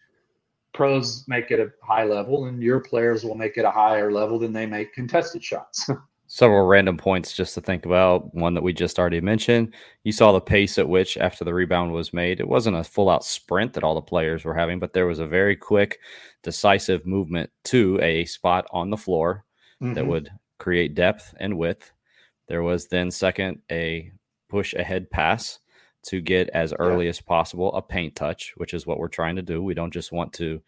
pros 0.77 1.25
make 1.27 1.51
it 1.51 1.59
a 1.59 1.71
high 1.83 2.05
level 2.05 2.45
and 2.45 2.61
your 2.61 2.79
players 2.79 3.25
will 3.25 3.35
make 3.35 3.57
it 3.57 3.65
a 3.65 3.71
higher 3.71 4.11
level 4.11 4.37
than 4.39 4.53
they 4.53 4.65
make 4.65 4.93
contested 4.93 5.43
shots. 5.43 5.89
Several 6.27 6.67
random 6.67 6.97
points 6.97 7.33
just 7.33 7.53
to 7.55 7.61
think 7.61 7.85
about. 7.85 8.33
One 8.35 8.53
that 8.53 8.63
we 8.63 8.73
just 8.73 8.99
already 8.99 9.21
mentioned. 9.21 9.73
You 10.03 10.11
saw 10.11 10.33
the 10.33 10.41
pace 10.41 10.77
at 10.77 10.87
which, 10.87 11.17
after 11.17 11.45
the 11.45 11.53
rebound 11.53 11.93
was 11.93 12.13
made, 12.13 12.41
it 12.41 12.47
wasn't 12.47 12.75
a 12.75 12.83
full 12.83 13.09
out 13.09 13.23
sprint 13.23 13.73
that 13.73 13.83
all 13.83 13.95
the 13.95 14.01
players 14.01 14.43
were 14.43 14.53
having, 14.53 14.77
but 14.77 14.91
there 14.91 15.07
was 15.07 15.19
a 15.19 15.25
very 15.25 15.55
quick, 15.55 15.99
decisive 16.43 17.05
movement 17.05 17.49
to 17.65 17.97
a 18.01 18.25
spot 18.25 18.67
on 18.71 18.89
the 18.89 18.97
floor 18.97 19.45
mm-hmm. 19.81 19.93
that 19.93 20.05
would 20.05 20.29
create 20.59 20.95
depth 20.95 21.33
and 21.39 21.57
width. 21.57 21.93
There 22.49 22.61
was 22.61 22.87
then, 22.87 23.09
second, 23.09 23.61
a 23.71 24.11
push 24.49 24.73
ahead 24.73 25.09
pass 25.09 25.59
to 26.07 26.21
get 26.21 26.49
as 26.49 26.73
early 26.79 27.05
yeah. 27.05 27.09
as 27.09 27.21
possible 27.21 27.73
a 27.73 27.81
paint 27.81 28.15
touch, 28.15 28.53
which 28.57 28.73
is 28.73 28.87
what 28.87 28.97
we're 28.97 29.07
trying 29.07 29.35
to 29.35 29.41
do. 29.41 29.61
We 29.61 29.73
don't 29.73 29.93
just 29.93 30.11
want 30.11 30.31
to, 30.33 30.61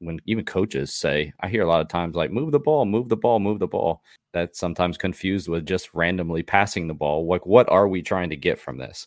when 0.00 0.20
even 0.26 0.44
coaches 0.44 0.92
say, 0.92 1.32
I 1.40 1.48
hear 1.48 1.62
a 1.62 1.68
lot 1.68 1.80
of 1.80 1.88
times 1.88 2.16
like, 2.16 2.32
move 2.32 2.50
the 2.50 2.58
ball, 2.58 2.84
move 2.84 3.08
the 3.08 3.16
ball, 3.16 3.38
move 3.38 3.60
the 3.60 3.68
ball. 3.68 4.02
That's 4.32 4.58
sometimes 4.58 4.98
confused 4.98 5.48
with 5.48 5.66
just 5.66 5.94
randomly 5.94 6.42
passing 6.42 6.88
the 6.88 6.94
ball. 6.94 7.26
Like, 7.26 7.46
what 7.46 7.68
are 7.68 7.88
we 7.88 8.02
trying 8.02 8.30
to 8.30 8.36
get 8.36 8.58
from 8.58 8.78
this? 8.78 9.06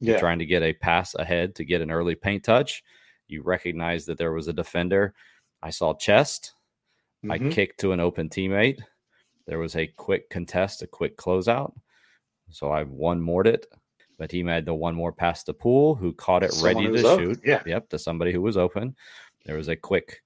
Yeah. 0.00 0.12
You're 0.12 0.20
trying 0.20 0.38
to 0.38 0.46
get 0.46 0.62
a 0.62 0.72
pass 0.72 1.14
ahead 1.14 1.54
to 1.56 1.64
get 1.64 1.80
an 1.80 1.90
early 1.90 2.14
paint 2.14 2.44
touch. 2.44 2.84
You 3.26 3.42
recognize 3.42 4.06
that 4.06 4.18
there 4.18 4.32
was 4.32 4.48
a 4.48 4.52
defender. 4.52 5.14
I 5.62 5.70
saw 5.70 5.94
chest. 5.94 6.52
Mm-hmm. 7.24 7.48
I 7.48 7.50
kicked 7.50 7.80
to 7.80 7.92
an 7.92 8.00
open 8.00 8.28
teammate. 8.28 8.80
There 9.46 9.58
was 9.58 9.76
a 9.76 9.86
quick 9.86 10.30
contest, 10.30 10.82
a 10.82 10.86
quick 10.86 11.16
closeout. 11.16 11.72
So 12.50 12.70
I 12.70 12.84
one 12.84 13.20
moored 13.20 13.46
it 13.46 13.66
he 14.30 14.42
made 14.42 14.66
the 14.66 14.74
one 14.74 14.94
more 14.94 15.12
pass 15.12 15.42
to 15.44 15.52
Poole, 15.52 15.94
who 15.94 16.12
caught 16.12 16.42
it 16.42 16.52
Someone 16.52 16.84
ready 16.84 17.02
to 17.02 17.16
shoot. 17.16 17.40
Yeah. 17.44 17.62
Yep, 17.66 17.90
to 17.90 17.98
somebody 17.98 18.32
who 18.32 18.42
was 18.42 18.56
open. 18.56 18.94
There 19.44 19.56
was 19.56 19.68
a 19.68 19.76
quick 19.76 20.22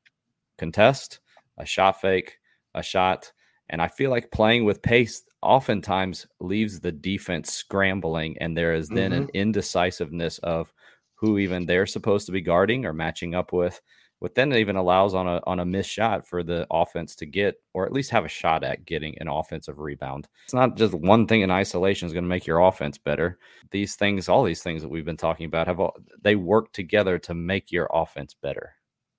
contest, 0.58 1.20
a 1.56 1.66
shot 1.66 2.00
fake, 2.00 2.38
a 2.74 2.82
shot. 2.82 3.32
And 3.70 3.82
I 3.82 3.88
feel 3.88 4.10
like 4.10 4.30
playing 4.30 4.64
with 4.64 4.82
pace 4.82 5.22
oftentimes 5.42 6.26
leaves 6.40 6.80
the 6.80 6.92
defense 6.92 7.52
scrambling, 7.52 8.36
and 8.38 8.56
there 8.56 8.74
is 8.74 8.88
then 8.88 9.12
mm-hmm. 9.12 9.22
an 9.22 9.30
indecisiveness 9.34 10.38
of 10.38 10.72
who 11.14 11.38
even 11.38 11.66
they're 11.66 11.86
supposed 11.86 12.26
to 12.26 12.32
be 12.32 12.40
guarding 12.40 12.86
or 12.86 12.92
matching 12.92 13.34
up 13.34 13.52
with 13.52 13.80
what 14.20 14.34
then 14.34 14.52
even 14.52 14.76
allows 14.76 15.14
on 15.14 15.26
a 15.28 15.40
on 15.46 15.60
a 15.60 15.64
missed 15.64 15.90
shot 15.90 16.26
for 16.26 16.42
the 16.42 16.66
offense 16.70 17.14
to 17.16 17.26
get 17.26 17.60
or 17.72 17.86
at 17.86 17.92
least 17.92 18.10
have 18.10 18.24
a 18.24 18.28
shot 18.28 18.64
at 18.64 18.84
getting 18.84 19.16
an 19.18 19.28
offensive 19.28 19.78
rebound. 19.78 20.28
It's 20.44 20.54
not 20.54 20.76
just 20.76 20.94
one 20.94 21.26
thing 21.26 21.42
in 21.42 21.50
isolation 21.50 22.06
is 22.06 22.12
going 22.12 22.24
to 22.24 22.28
make 22.28 22.46
your 22.46 22.60
offense 22.60 22.98
better. 22.98 23.38
These 23.70 23.94
things, 23.96 24.28
all 24.28 24.42
these 24.42 24.62
things 24.62 24.82
that 24.82 24.88
we've 24.88 25.04
been 25.04 25.16
talking 25.16 25.46
about, 25.46 25.66
have 25.66 25.80
all, 25.80 25.96
they 26.20 26.36
work 26.36 26.72
together 26.72 27.18
to 27.20 27.34
make 27.34 27.70
your 27.70 27.88
offense 27.92 28.34
better. 28.34 28.74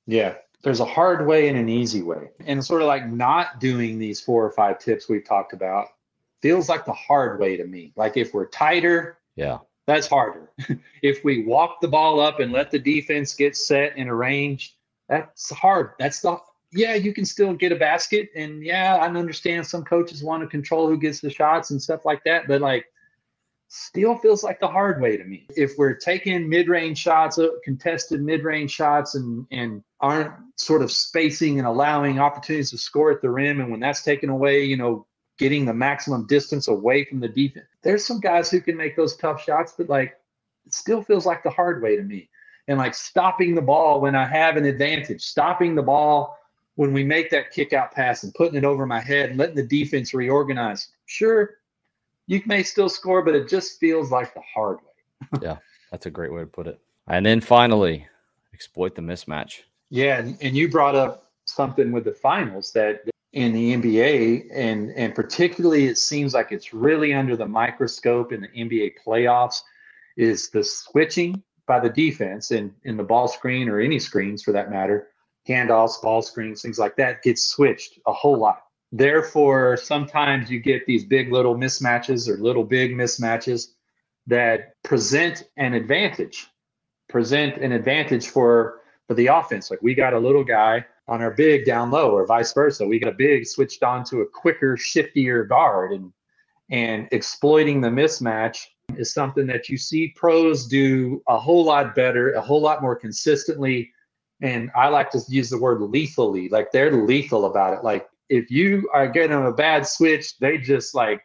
Yeah, 0.06 0.36
there's 0.64 0.82
a 0.82 0.86
hard 0.86 1.26
way 1.26 1.48
and 1.48 1.58
an 1.58 1.70
easy 1.70 2.02
way, 2.02 2.30
and 2.46 2.64
sort 2.64 2.82
of 2.82 2.88
like 2.88 3.08
not 3.08 3.60
doing 3.60 4.00
these 4.00 4.20
four 4.20 4.46
or 4.46 4.52
five 4.52 4.80
tips 4.80 5.08
we've 5.08 5.26
talked 5.26 5.54
about 5.54 5.88
feels 6.42 6.70
like 6.70 6.86
the 6.86 6.94
hard 6.94 7.40
way 7.40 7.58
to 7.58 7.66
me. 7.66 7.94
Like 7.96 8.18
if 8.18 8.34
we're 8.34 8.48
tighter, 8.48 9.20
yeah, 9.36 9.60
that's 9.86 10.08
harder. 10.08 10.52
if 11.02 11.24
we 11.24 11.46
walk 11.46 11.80
the 11.80 11.88
ball 11.88 12.20
up 12.20 12.40
and 12.40 12.52
let 12.52 12.72
the 12.72 12.80
defense 12.80 13.34
get 13.34 13.56
set 13.56 13.94
and 13.96 14.10
arranged 14.10 14.74
that's 15.10 15.50
hard. 15.52 15.91
That's 16.00 16.22
the 16.22 16.38
yeah, 16.72 16.93
you 16.93 17.13
can 17.13 17.26
still 17.26 17.54
get 17.54 17.72
a 17.72 17.76
basket, 17.76 18.30
and 18.36 18.63
yeah, 18.63 18.98
I 18.98 19.08
understand 19.08 19.65
some 19.65 19.84
coaches 19.84 20.24
want 20.24 20.43
to 20.43 20.48
control 20.48 20.88
who 20.88 20.98
gets 20.98 21.19
the 21.19 21.30
shots 21.30 21.72
and 21.72 21.82
stuff 21.82 22.06
like 22.06 22.24
that, 22.26 22.48
but 22.48 22.62
like 22.62 22.86
still 23.69 24.15
feels 24.17 24.43
like 24.43 24.60
the 24.60 24.67
hard 24.67 25.02
way 25.02 25.17
to 25.17 25.24
me. 25.24 25.48
If 25.56 25.78
we're 25.78 25.95
taking 25.95 26.48
mid-range 26.48 26.98
shots, 26.98 27.39
uh, 27.39 27.50
contested 27.63 28.22
mid-range 28.22 28.72
shots, 28.72 29.15
and 29.15 29.48
and 29.52 29.84
aren't 30.00 30.32
sort 30.58 30.84
of 30.84 30.91
spacing 30.91 31.58
and 31.58 31.67
allowing 31.67 32.19
opportunities 32.19 32.69
to 32.69 32.78
score 32.78 33.12
at 33.12 33.22
the 33.22 33.32
rim, 33.32 33.60
and 33.60 33.72
when 33.72 33.80
that's 33.80 34.04
taken 34.04 34.30
away, 34.30 34.63
you 34.63 34.78
know, 34.78 35.08
getting 35.39 35.65
the 35.65 35.74
maximum 35.74 36.28
distance 36.28 36.67
away 36.67 37.04
from 37.04 37.19
the 37.19 37.28
defense. 37.28 37.65
There's 37.82 38.06
some 38.06 38.19
guys 38.19 38.52
who 38.52 38.62
can 38.62 38.78
make 38.78 38.95
those 38.95 39.15
tough 39.15 39.41
shots, 39.41 39.74
but 39.76 39.89
like 39.89 40.15
it 40.67 40.74
still 40.74 41.02
feels 41.02 41.26
like 41.26 41.41
the 41.41 41.50
hard 41.50 41.82
way 41.82 41.95
to 41.95 42.04
me 42.04 42.29
and 42.69 42.77
like 42.77 42.93
stopping 42.93 43.55
the 43.55 43.62
ball 43.62 43.99
when 43.99 44.15
I 44.15 44.25
have 44.25 44.55
an 44.55 44.63
advantage, 44.63 45.23
stopping 45.23 45.73
the 45.73 45.82
ball 45.82 46.38
when 46.75 46.93
we 46.93 47.03
make 47.03 47.32
that 47.32 47.51
kick 47.51 47.73
out 47.73 47.91
pass 47.91 48.23
and 48.23 48.34
putting 48.36 48.55
it 48.55 48.63
over 48.63 48.86
my 48.86 49.01
head 49.01 49.32
and 49.32 49.39
letting 49.39 49.55
the 49.55 49.65
defense 49.65 50.13
reorganize. 50.13 50.89
Sure, 51.08 51.55
you 52.27 52.41
may 52.45 52.62
still 52.62 52.88
score, 52.88 53.23
but 53.23 53.36
it 53.36 53.49
just 53.49 53.79
feels 53.79 54.12
like 54.12 54.36
the 54.36 54.41
hard 54.41 54.77
way. 54.77 55.39
yeah, 55.41 55.58
that's 55.91 56.05
a 56.05 56.12
great 56.12 56.32
way 56.32 56.41
to 56.41 56.45
put 56.45 56.67
it. 56.67 56.79
And 57.08 57.25
then 57.25 57.41
finally, 57.41 58.08
exploit 58.53 58.93
the 58.93 59.01
mismatch. 59.01 59.62
Yeah, 59.89 60.19
and, 60.19 60.38
and 60.39 60.55
you 60.55 60.69
brought 60.69 60.95
up 60.95 61.32
something 61.45 61.91
with 61.91 62.03
the 62.03 62.13
finals 62.13 62.71
that 62.73 63.01
in 63.34 63.51
the 63.51 63.75
NBA 63.75 64.47
and 64.53 64.91
and 64.91 65.13
particularly 65.13 65.86
it 65.86 65.97
seems 65.97 66.34
like 66.34 66.51
it's 66.51 66.73
really 66.73 67.13
under 67.13 67.36
the 67.36 67.47
microscope 67.47 68.32
in 68.32 68.41
the 68.41 68.47
NBA 68.47 68.93
playoffs 69.05 69.62
is 70.17 70.49
the 70.49 70.63
switching 70.63 71.43
by 71.69 71.79
the 71.79 71.89
defense 71.89 72.51
in, 72.51 72.73
in 72.84 72.97
the 72.97 73.03
ball 73.03 73.29
screen 73.29 73.69
or 73.69 73.79
any 73.79 73.99
screens 73.99 74.43
for 74.43 74.51
that 74.51 74.71
matter, 74.71 75.08
handoffs, 75.47 76.01
ball 76.01 76.21
screens, 76.21 76.62
things 76.62 76.79
like 76.79 76.97
that 76.97 77.21
gets 77.21 77.43
switched 77.43 77.99
a 78.08 78.12
whole 78.12 78.38
lot. 78.38 78.63
Therefore, 78.91 79.77
sometimes 79.77 80.49
you 80.49 80.60
get 80.60 80.88
these 80.88 81.05
big 81.05 81.32
little 81.32 81.55
mismatches 81.55 82.27
or 82.27 82.38
little 82.38 82.63
big 82.63 82.95
mismatches 82.95 83.67
that 84.25 84.82
present 84.84 85.43
an 85.58 85.75
advantage, 85.75 86.47
present 87.08 87.58
an 87.58 87.71
advantage 87.71 88.27
for 88.27 88.82
for 89.08 89.13
the 89.13 89.27
offense. 89.27 89.71
Like 89.71 89.82
we 89.82 89.93
got 89.93 90.13
a 90.13 90.19
little 90.19 90.43
guy 90.43 90.86
on 91.08 91.21
our 91.21 91.32
big 91.32 91.65
down 91.65 91.91
low 91.91 92.12
or 92.12 92.25
vice 92.25 92.53
versa. 92.53 92.86
We 92.86 92.99
got 92.99 93.10
a 93.10 93.15
big 93.15 93.45
switched 93.45 93.84
on 93.84 94.03
to 94.05 94.21
a 94.21 94.27
quicker, 94.27 94.75
shiftier 94.75 95.47
guard 95.47 95.91
and 95.93 96.12
and 96.71 97.08
exploiting 97.12 97.82
the 97.82 97.89
mismatch 97.89 98.65
is 98.97 99.13
something 99.13 99.47
that 99.47 99.69
you 99.69 99.78
see 99.78 100.10
pros 100.15 100.67
do 100.67 101.21
a 101.28 101.38
whole 101.38 101.63
lot 101.63 101.95
better, 101.95 102.34
a 102.34 102.41
whole 102.41 102.62
lot 102.62 102.82
more 102.82 102.95
consistently. 102.95 103.91
And 104.41 104.71
I 104.75 104.88
like 104.88 105.12
to 105.12 105.21
use 105.28 105.49
the 105.49 105.58
word 105.58 105.82
lethally, 105.82 106.49
like 106.49 106.71
they're 106.71 106.91
lethal 106.91 107.45
about 107.45 107.73
it. 107.73 107.84
Like 107.84 108.08
if 108.30 108.49
you 108.49 108.89
are 108.93 109.08
getting 109.08 109.45
a 109.45 109.52
bad 109.52 109.86
switch, 109.88 110.38
they 110.39 110.58
just 110.58 110.95
like, 110.95 111.21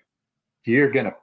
you're 0.64 0.90
going 0.90 1.06
to, 1.06 1.14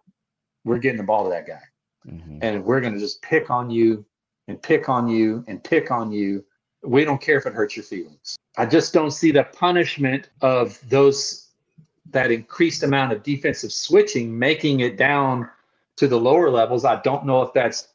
we're 0.64 0.78
getting 0.78 0.98
the 0.98 1.04
ball 1.04 1.26
to 1.26 1.30
that 1.32 1.48
guy. 1.48 1.62
Mm-hmm. 2.08 2.40
And 2.42 2.64
we're 2.64 2.82
going 2.82 2.94
to 2.94 3.00
just 3.00 3.22
pick 3.22 3.50
on 3.50 3.70
you 3.70 4.06
and 4.48 4.62
pick 4.62 4.90
on 4.90 5.08
you 5.08 5.44
and 5.48 5.64
pick 5.64 5.92
on 5.92 6.12
you 6.12 6.46
we 6.84 7.06
don't 7.06 7.22
care 7.22 7.38
if 7.38 7.46
it 7.46 7.54
hurts 7.54 7.76
your 7.76 7.84
feelings. 7.84 8.38
I 8.58 8.66
just 8.66 8.94
don't 8.94 9.12
see 9.12 9.32
the 9.32 9.44
punishment 9.44 10.30
of 10.42 10.80
those 10.90 11.48
that 12.10 12.32
increased 12.32 12.84
amount 12.84 13.14
of 13.14 13.24
defensive 13.24 13.72
switching 13.72 14.38
making 14.38 14.82
it 14.82 14.98
down 14.98 15.50
to 16.02 16.08
the 16.08 16.20
lower 16.20 16.50
levels. 16.50 16.84
I 16.84 17.00
don't 17.02 17.28
know 17.28 17.44
if 17.44 17.54
that's 17.54 17.88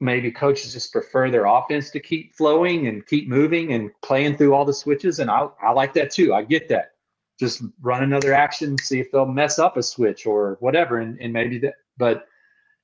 maybe 0.00 0.32
coaches 0.32 0.72
just 0.72 0.92
prefer 0.92 1.30
their 1.30 1.46
offense 1.46 1.88
to 1.90 2.00
keep 2.00 2.34
flowing 2.34 2.88
and 2.88 3.06
keep 3.06 3.28
moving 3.28 3.74
and 3.74 3.92
playing 4.02 4.36
through 4.36 4.52
all 4.52 4.64
the 4.64 4.74
switches. 4.74 5.20
And 5.20 5.30
I, 5.30 5.46
I 5.62 5.70
like 5.70 5.94
that 5.94 6.10
too. 6.10 6.34
I 6.34 6.42
get 6.42 6.68
that. 6.70 6.94
Just 7.38 7.62
run 7.80 8.02
another 8.02 8.34
action, 8.34 8.76
see 8.78 8.98
if 8.98 9.12
they'll 9.12 9.24
mess 9.24 9.60
up 9.60 9.76
a 9.76 9.84
switch 9.84 10.26
or 10.26 10.56
whatever. 10.58 10.98
And, 10.98 11.16
and 11.20 11.32
maybe 11.32 11.58
that, 11.60 11.74
but 11.96 12.26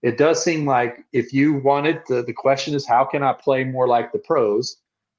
it 0.03 0.17
does 0.17 0.41
seem 0.41 0.65
like 0.65 1.05
if 1.13 1.33
you 1.33 1.55
wanted 1.55 2.03
the, 2.07 2.23
the 2.23 2.33
question 2.33 2.77
is 2.77 2.87
how 2.87 3.05
can 3.05 3.25
I 3.25 3.33
play 3.33 3.65
more 3.65 3.89
like 3.89 4.13
the 4.13 4.21
pros? 4.21 4.77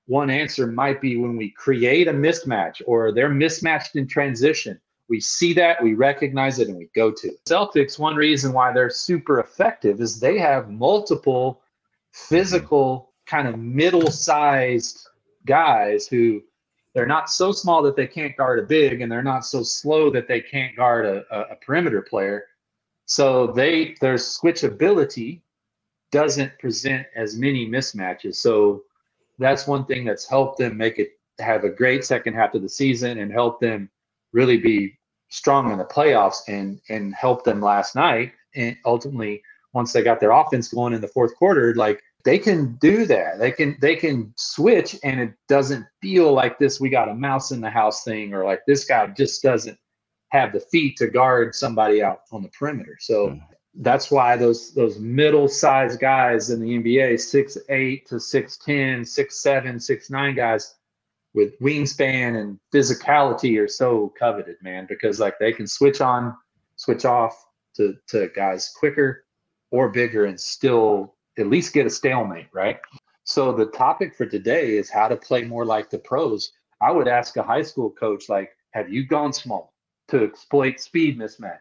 one 0.10 0.32
answer 0.32 0.66
might 0.66 1.00
be 1.00 1.18
when 1.18 1.38
we 1.38 1.52
create 1.52 2.08
a 2.08 2.12
mismatch 2.12 2.82
or 2.88 3.12
they're 3.12 3.30
mismatched 3.30 3.96
in 3.96 4.08
transition. 4.08 4.82
We 5.10 5.20
see 5.20 5.54
that, 5.54 5.84
we 5.84 5.96
recognize 5.96 6.60
it, 6.60 6.68
and 6.68 6.78
we 6.78 6.90
go 6.96 7.12
to 7.12 7.28
it. 7.30 7.44
Celtics, 7.48 7.98
one 7.98 8.16
reason 8.16 8.54
why 8.54 8.72
they're 8.72 8.92
super 8.92 9.40
effective 9.40 10.02
is 10.02 10.20
they 10.20 10.38
have 10.38 10.70
multiple 10.70 11.62
physical, 12.14 13.12
kind 13.26 13.48
of 13.48 13.58
middle 13.58 14.12
sized 14.12 15.08
guys 15.46 16.08
who 16.08 16.42
they're 16.94 17.08
not 17.08 17.30
so 17.30 17.52
small 17.52 17.82
that 17.84 17.96
they 17.96 18.08
can't 18.08 18.38
guard 18.38 18.60
a 18.60 18.64
big, 18.64 19.02
and 19.02 19.12
they're 19.12 19.24
not 19.24 19.46
so 19.46 19.64
slow 19.64 20.12
that 20.12 20.28
they 20.28 20.42
can't 20.42 20.76
guard 20.76 21.06
a, 21.06 21.24
a, 21.32 21.54
a 21.54 21.56
perimeter 21.56 22.02
player. 22.02 22.46
So 23.06 23.48
they 23.48 23.96
their 24.02 24.16
switchability 24.16 25.42
doesn't 26.12 26.58
present 26.60 27.08
as 27.16 27.38
many 27.38 27.68
mismatches. 27.68 28.36
So 28.36 28.84
that's 29.40 29.68
one 29.68 29.86
thing 29.86 30.06
that's 30.06 30.28
helped 30.28 30.60
them 30.60 30.78
make 30.78 31.00
it 31.00 31.12
have 31.40 31.64
a 31.64 31.70
great 31.70 32.06
second 32.06 32.34
half 32.36 32.54
of 32.54 32.62
the 32.62 32.70
season 32.70 33.20
and 33.20 33.32
help 33.32 33.60
them 33.60 33.90
really 34.34 34.58
be 34.58 34.99
strong 35.30 35.72
in 35.72 35.78
the 35.78 35.86
playoffs 35.86 36.38
and 36.48 36.80
and 36.90 37.14
help 37.16 37.44
them 37.44 37.62
last 37.62 37.96
night. 37.96 38.34
And 38.56 38.76
ultimately 38.86 39.42
once 39.74 39.94
they 39.94 40.02
got 40.02 40.20
their 40.20 40.32
offense 40.32 40.70
going 40.70 40.94
in 40.94 41.02
the 41.02 41.08
fourth 41.08 41.36
quarter 41.36 41.76
like 41.76 42.02
they 42.26 42.38
can 42.38 42.76
do 42.82 43.06
that. 43.06 43.40
They 43.40 43.52
can 43.52 43.78
they 43.80 43.96
can 43.96 44.34
switch 44.36 44.98
and 45.04 45.20
it 45.20 45.34
doesn't 45.48 45.86
feel 46.02 46.34
like 46.34 46.60
this 46.60 46.80
we 46.80 46.90
got 46.90 47.10
a 47.10 47.16
mouse 47.16 47.52
in 47.52 47.62
the 47.62 47.70
house 47.70 48.04
thing 48.04 48.34
or 48.34 48.44
like 48.44 48.62
this 48.68 48.86
guy 48.86 49.08
just 49.08 49.42
doesn't 49.42 49.78
have 50.30 50.54
the 50.54 50.60
feet 50.60 50.98
to 50.98 51.08
guard 51.08 51.56
somebody 51.56 52.04
out 52.04 52.22
on 52.32 52.44
the 52.44 52.50
perimeter. 52.50 52.98
So 53.00 53.30
mm 53.30 53.42
that's 53.76 54.12
why 54.12 54.36
those 54.36 54.74
those 54.74 55.00
middle 55.00 55.48
sized 55.48 56.00
guys 56.00 56.50
in 56.50 56.60
the 56.60 56.68
NBA, 56.68 57.20
six 57.20 57.58
eight 57.70 58.08
to 58.08 58.20
six 58.20 58.58
ten, 58.58 59.06
six 59.06 59.42
seven, 59.42 59.80
six 59.80 60.10
nine 60.10 60.36
guys 60.36 60.76
with 61.34 61.60
wingspan 61.60 62.40
and 62.40 62.60
physicality 62.74 63.60
are 63.60 63.68
so 63.68 64.14
coveted, 64.20 64.58
man, 64.62 64.86
because 64.90 65.20
like 65.20 65.38
they 65.40 65.54
can 65.54 65.68
switch 65.68 66.02
on, 66.02 66.36
switch 66.76 67.06
off 67.06 67.46
to 67.76 67.96
to 68.08 68.30
guys 68.36 68.74
quicker 68.76 69.26
or 69.72 69.90
bigger 69.90 70.26
and 70.26 70.40
still 70.40 71.16
at 71.38 71.48
least 71.48 71.74
get 71.74 71.86
a 71.86 71.90
stalemate, 71.90 72.48
right? 72.54 72.80
So 73.24 73.52
the 73.52 73.68
topic 73.68 74.16
for 74.16 74.26
today 74.26 74.78
is 74.78 74.90
how 74.90 75.08
to 75.08 75.16
play 75.16 75.44
more 75.44 75.66
like 75.66 75.90
the 75.90 76.00
pros. 76.00 76.52
I 76.82 76.92
would 76.92 77.08
ask 77.08 77.38
a 77.38 77.44
high 77.44 77.62
school 77.62 77.92
coach, 77.92 78.30
like, 78.30 78.52
have 78.72 78.90
you 78.90 79.06
gone 79.06 79.34
small 79.34 79.74
to 80.08 80.24
exploit 80.24 80.80
speed 80.80 81.20
mismatch? 81.20 81.60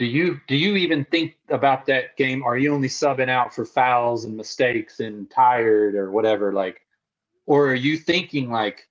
do 0.00 0.06
you 0.06 0.40
do 0.48 0.56
you 0.56 0.76
even 0.76 1.04
think 1.04 1.36
about 1.50 1.84
that 1.84 2.16
game? 2.16 2.42
Are 2.42 2.56
you 2.56 2.72
only 2.72 2.88
subbing 2.88 3.28
out 3.28 3.54
for 3.54 3.66
fouls 3.66 4.24
and 4.24 4.34
mistakes 4.34 4.98
and 5.00 5.30
tired 5.30 5.94
or 5.94 6.10
whatever? 6.10 6.54
Like, 6.54 6.80
or 7.44 7.66
are 7.66 7.74
you 7.74 7.98
thinking 7.98 8.50
like, 8.50 8.88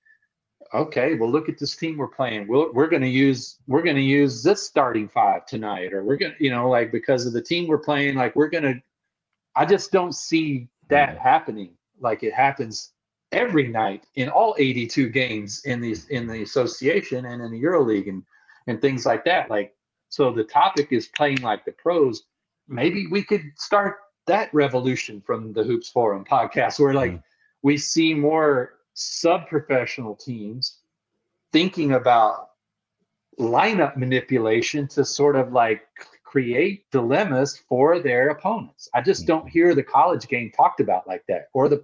okay, 0.74 1.14
well, 1.14 1.30
look 1.30 1.48
at 1.48 1.58
this 1.58 1.76
team 1.76 1.96
we're 1.96 2.08
playing. 2.08 2.46
We're, 2.46 2.70
we're 2.72 2.88
going 2.88 3.02
to 3.02 3.08
use 3.08 3.58
we're 3.66 3.82
going 3.82 3.96
to 3.96 4.02
use 4.02 4.42
this 4.42 4.62
starting 4.62 5.08
five 5.08 5.46
tonight, 5.46 5.92
or 5.92 6.04
we're 6.04 6.16
going 6.16 6.34
to 6.36 6.44
you 6.44 6.50
know 6.50 6.68
like 6.68 6.92
because 6.92 7.26
of 7.26 7.32
the 7.32 7.42
team 7.42 7.68
we're 7.68 7.78
playing, 7.78 8.16
like 8.16 8.36
we're 8.36 8.48
going 8.48 8.64
to. 8.64 8.82
I 9.56 9.66
just 9.66 9.90
don't 9.90 10.14
see 10.14 10.68
that 10.88 11.18
happening 11.18 11.74
like 12.00 12.22
it 12.22 12.32
happens 12.32 12.92
every 13.32 13.68
night 13.68 14.04
in 14.16 14.28
all 14.28 14.56
82 14.58 15.08
games 15.08 15.64
in 15.64 15.80
these 15.80 16.06
in 16.08 16.26
the 16.26 16.42
association 16.42 17.26
and 17.26 17.42
in 17.42 17.52
the 17.52 17.62
EuroLeague 17.62 18.08
and 18.08 18.24
and 18.66 18.80
things 18.80 19.06
like 19.06 19.24
that. 19.24 19.50
Like 19.50 19.74
so 20.08 20.32
the 20.32 20.44
topic 20.44 20.88
is 20.90 21.08
playing 21.08 21.42
like 21.42 21.64
the 21.64 21.72
pros. 21.72 22.24
Maybe 22.68 23.06
we 23.06 23.22
could 23.22 23.52
start 23.56 23.98
that 24.26 24.52
revolution 24.52 25.20
from 25.20 25.52
the 25.52 25.62
Hoops 25.62 25.88
Forum 25.88 26.24
podcast 26.24 26.80
where 26.80 26.94
like 26.94 27.12
mm. 27.12 27.22
we 27.62 27.76
see 27.76 28.14
more 28.14 28.74
sub-professional 29.00 30.14
teams 30.14 30.80
thinking 31.52 31.92
about 31.92 32.50
lineup 33.38 33.96
manipulation 33.96 34.86
to 34.86 35.04
sort 35.04 35.36
of 35.36 35.52
like 35.52 35.82
create 36.24 36.84
dilemmas 36.92 37.62
for 37.68 37.98
their 37.98 38.28
opponents. 38.28 38.88
I 38.94 39.00
just 39.00 39.26
don't 39.26 39.46
mm. 39.46 39.50
hear 39.50 39.74
the 39.74 39.82
college 39.82 40.28
game 40.28 40.52
talked 40.54 40.80
about 40.80 41.08
like 41.08 41.24
that 41.28 41.48
or 41.54 41.68
the 41.68 41.82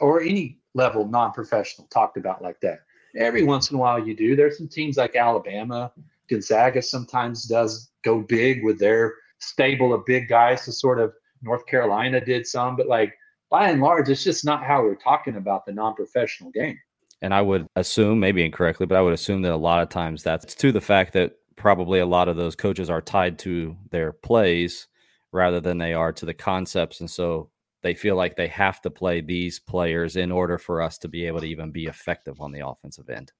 or 0.00 0.22
any 0.22 0.58
level 0.74 1.06
non-professional 1.06 1.88
talked 1.88 2.16
about 2.16 2.40
like 2.42 2.60
that. 2.60 2.80
Every 3.16 3.42
once 3.42 3.70
in 3.70 3.76
a 3.76 3.80
while 3.80 3.98
you 3.98 4.14
do. 4.14 4.36
There's 4.36 4.58
some 4.58 4.68
teams 4.68 4.96
like 4.96 5.16
Alabama 5.16 5.92
Gonzaga 6.28 6.82
sometimes 6.82 7.44
does 7.44 7.90
go 8.04 8.20
big 8.20 8.62
with 8.64 8.78
their 8.78 9.14
stable 9.40 9.92
of 9.92 10.04
big 10.06 10.28
guys 10.28 10.64
to 10.64 10.72
sort 10.72 11.00
of 11.00 11.14
North 11.42 11.66
Carolina 11.66 12.24
did 12.24 12.46
some, 12.46 12.76
but 12.76 12.86
like 12.86 13.14
by 13.50 13.70
and 13.70 13.80
large, 13.80 14.08
it's 14.08 14.24
just 14.24 14.44
not 14.44 14.64
how 14.64 14.82
we're 14.82 14.94
talking 14.94 15.36
about 15.36 15.66
the 15.66 15.72
non-professional 15.72 16.50
game. 16.50 16.78
And 17.22 17.34
I 17.34 17.42
would 17.42 17.66
assume, 17.76 18.20
maybe 18.20 18.44
incorrectly, 18.44 18.86
but 18.86 18.96
I 18.96 19.00
would 19.00 19.12
assume 19.12 19.42
that 19.42 19.52
a 19.52 19.56
lot 19.56 19.82
of 19.82 19.88
times 19.88 20.22
that's 20.22 20.54
to 20.54 20.70
the 20.70 20.80
fact 20.80 21.12
that 21.14 21.36
probably 21.56 21.98
a 21.98 22.06
lot 22.06 22.28
of 22.28 22.36
those 22.36 22.54
coaches 22.54 22.88
are 22.88 23.00
tied 23.00 23.38
to 23.40 23.76
their 23.90 24.12
plays 24.12 24.86
rather 25.32 25.60
than 25.60 25.78
they 25.78 25.94
are 25.94 26.12
to 26.12 26.24
the 26.24 26.34
concepts. 26.34 27.00
And 27.00 27.10
so 27.10 27.50
they 27.82 27.94
feel 27.94 28.14
like 28.14 28.36
they 28.36 28.48
have 28.48 28.80
to 28.82 28.90
play 28.90 29.20
these 29.20 29.58
players 29.58 30.16
in 30.16 30.30
order 30.30 30.58
for 30.58 30.80
us 30.80 30.98
to 30.98 31.08
be 31.08 31.26
able 31.26 31.40
to 31.40 31.48
even 31.48 31.72
be 31.72 31.86
effective 31.86 32.40
on 32.40 32.52
the 32.52 32.66
offensive 32.66 33.10
end 33.10 33.32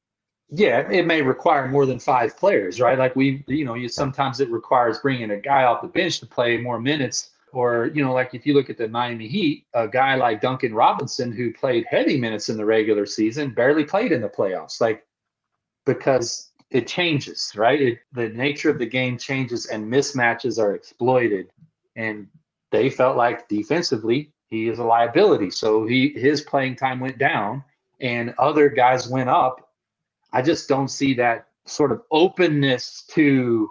yeah, 0.51 0.89
it 0.91 1.07
may 1.07 1.21
require 1.21 1.69
more 1.69 1.85
than 1.85 1.99
five 1.99 2.37
players, 2.37 2.81
right? 2.81 2.99
Like 2.99 3.15
we, 3.15 3.45
you 3.47 3.65
know, 3.65 3.75
you 3.75 3.89
sometimes 3.89 4.41
it 4.41 4.51
requires 4.51 4.99
bringing 4.99 5.31
a 5.31 5.37
guy 5.37 5.65
off 5.65 5.83
the 5.83 5.89
bench 5.89 6.21
to 6.21 6.27
play 6.27 6.57
more 6.57 6.81
minutes, 6.81 7.31
or 7.53 7.91
you 7.95 8.03
know, 8.03 8.13
like 8.13 8.35
if 8.35 8.47
you 8.47 8.55
look 8.55 8.71
at 8.71 8.79
the 8.79 8.89
Miami 8.89 9.29
Heat, 9.29 9.67
a 9.75 9.89
guy 9.89 10.15
like 10.15 10.41
Duncan 10.41 10.75
Robinson 10.75 11.33
who 11.33 11.53
played 11.53 11.85
heavy 11.89 12.19
minutes 12.19 12.49
in 12.49 12.57
the 12.57 12.65
regular 12.65 13.07
season 13.07 13.51
barely 13.51 13.85
played 13.85 14.13
in 14.13 14.21
the 14.21 14.29
playoffs, 14.29 14.81
like 14.81 15.07
because 15.87 16.51
it 16.71 16.87
changes, 16.87 17.53
right? 17.57 17.81
It, 17.81 17.99
the 18.13 18.29
nature 18.29 18.71
of 18.71 18.79
the 18.79 18.87
game 18.87 19.17
changes 19.17 19.67
and 19.67 19.91
mismatches 19.91 20.59
are 20.59 20.75
exploited, 20.75 21.51
and 21.97 22.29
they 22.71 22.91
felt 22.91 23.17
like 23.17 23.49
defensively 23.49 24.33
he 24.49 24.69
is 24.69 24.79
a 24.79 24.85
liability, 24.85 25.51
so 25.51 25.87
he 25.87 26.09
his 26.11 26.43
playing 26.43 26.77
time 26.77 27.01
went 27.01 27.19
down, 27.19 27.65
and 28.01 28.35
other 28.39 28.69
guys 28.69 29.09
went 29.09 29.29
up. 29.29 29.71
I 30.33 30.43
just 30.43 30.69
don't 30.69 30.89
see 30.89 31.15
that 31.15 31.49
sort 31.67 31.93
of 31.93 32.03
openness 32.11 33.05
to 33.11 33.71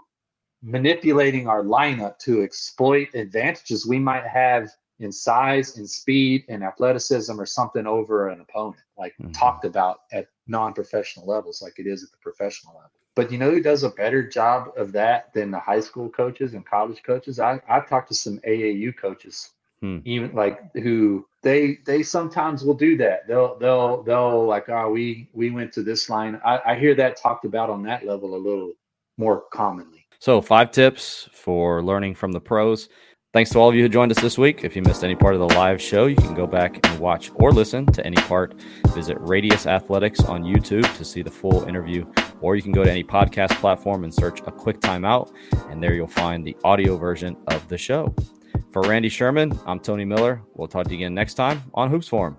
manipulating 0.61 1.47
our 1.47 1.63
lineup 1.63 2.17
to 2.19 2.41
exploit 2.41 3.13
advantages 3.13 3.85
we 3.85 3.99
might 3.99 4.25
have 4.25 4.69
in 4.99 5.11
size 5.11 5.77
and 5.77 5.87
speed 5.87 6.43
and 6.49 6.63
athleticism 6.63 7.39
or 7.39 7.45
something 7.45 7.85
over 7.85 8.29
an 8.29 8.41
opponent, 8.41 8.81
like 8.97 9.13
mm-hmm. 9.21 9.31
talked 9.31 9.63
about 9.63 9.99
at 10.11 10.27
non-professional 10.47 11.27
levels, 11.27 11.61
like 11.61 11.77
it 11.77 11.85
is 11.85 12.03
at 12.03 12.11
the 12.11 12.17
professional 12.17 12.73
level. 12.73 12.91
But 13.15 13.31
you 13.31 13.37
know 13.37 13.51
who 13.51 13.61
does 13.61 13.83
a 13.83 13.89
better 13.89 14.27
job 14.27 14.69
of 14.77 14.91
that 14.93 15.33
than 15.33 15.51
the 15.51 15.59
high 15.59 15.79
school 15.79 16.09
coaches 16.09 16.53
and 16.53 16.65
college 16.65 17.01
coaches? 17.03 17.39
I, 17.39 17.59
I've 17.67 17.87
talked 17.87 18.09
to 18.09 18.15
some 18.15 18.39
AAU 18.39 18.95
coaches 18.95 19.51
hmm. 19.81 19.99
even 20.05 20.33
like 20.33 20.59
who 20.75 21.27
they 21.43 21.79
they 21.85 22.03
sometimes 22.03 22.63
will 22.63 22.73
do 22.73 22.97
that. 22.97 23.27
They'll 23.27 23.57
they'll 23.57 24.03
they'll 24.03 24.45
like, 24.45 24.69
oh, 24.69 24.91
we 24.91 25.29
we 25.33 25.49
went 25.49 25.73
to 25.73 25.83
this 25.83 26.09
line. 26.09 26.39
I, 26.43 26.59
I 26.65 26.75
hear 26.75 26.95
that 26.95 27.17
talked 27.17 27.45
about 27.45 27.69
on 27.69 27.83
that 27.83 28.05
level 28.05 28.35
a 28.35 28.37
little 28.37 28.73
more 29.17 29.43
commonly. 29.51 30.06
So 30.19 30.41
five 30.41 30.71
tips 30.71 31.29
for 31.31 31.83
learning 31.83 32.15
from 32.15 32.31
the 32.31 32.39
pros. 32.39 32.89
Thanks 33.33 33.51
to 33.51 33.59
all 33.59 33.69
of 33.69 33.75
you 33.75 33.83
who 33.83 33.89
joined 33.89 34.11
us 34.11 34.19
this 34.19 34.37
week. 34.37 34.63
If 34.63 34.75
you 34.75 34.81
missed 34.81 35.03
any 35.03 35.15
part 35.15 35.35
of 35.35 35.39
the 35.39 35.53
live 35.53 35.79
show, 35.79 36.07
you 36.07 36.15
can 36.15 36.33
go 36.33 36.47
back 36.47 36.79
and 36.87 36.99
watch 36.99 37.29
or 37.35 37.51
listen 37.51 37.85
to 37.87 38.03
any 38.05 38.15
part. 38.15 38.59
Visit 38.95 39.17
Radius 39.19 39.67
Athletics 39.67 40.21
on 40.21 40.43
YouTube 40.43 40.91
to 40.97 41.05
see 41.05 41.21
the 41.21 41.29
full 41.29 41.65
interview, 41.65 42.05
or 42.41 42.55
you 42.55 42.63
can 42.63 42.71
go 42.71 42.83
to 42.83 42.91
any 42.91 43.03
podcast 43.03 43.51
platform 43.59 44.05
and 44.05 44.13
search 44.13 44.41
a 44.47 44.51
quick 44.51 44.79
timeout, 44.79 45.31
and 45.69 45.83
there 45.83 45.93
you'll 45.93 46.07
find 46.07 46.47
the 46.47 46.57
audio 46.63 46.97
version 46.97 47.37
of 47.49 47.67
the 47.67 47.77
show. 47.77 48.15
For 48.71 48.81
Randy 48.83 49.09
Sherman, 49.09 49.59
I'm 49.67 49.79
Tony 49.79 50.05
Miller. 50.05 50.41
We'll 50.55 50.67
talk 50.67 50.85
to 50.85 50.91
you 50.91 50.97
again 50.97 51.13
next 51.13 51.35
time 51.35 51.61
on 51.75 51.91
Hoops 51.91 52.07
Forum. 52.07 52.37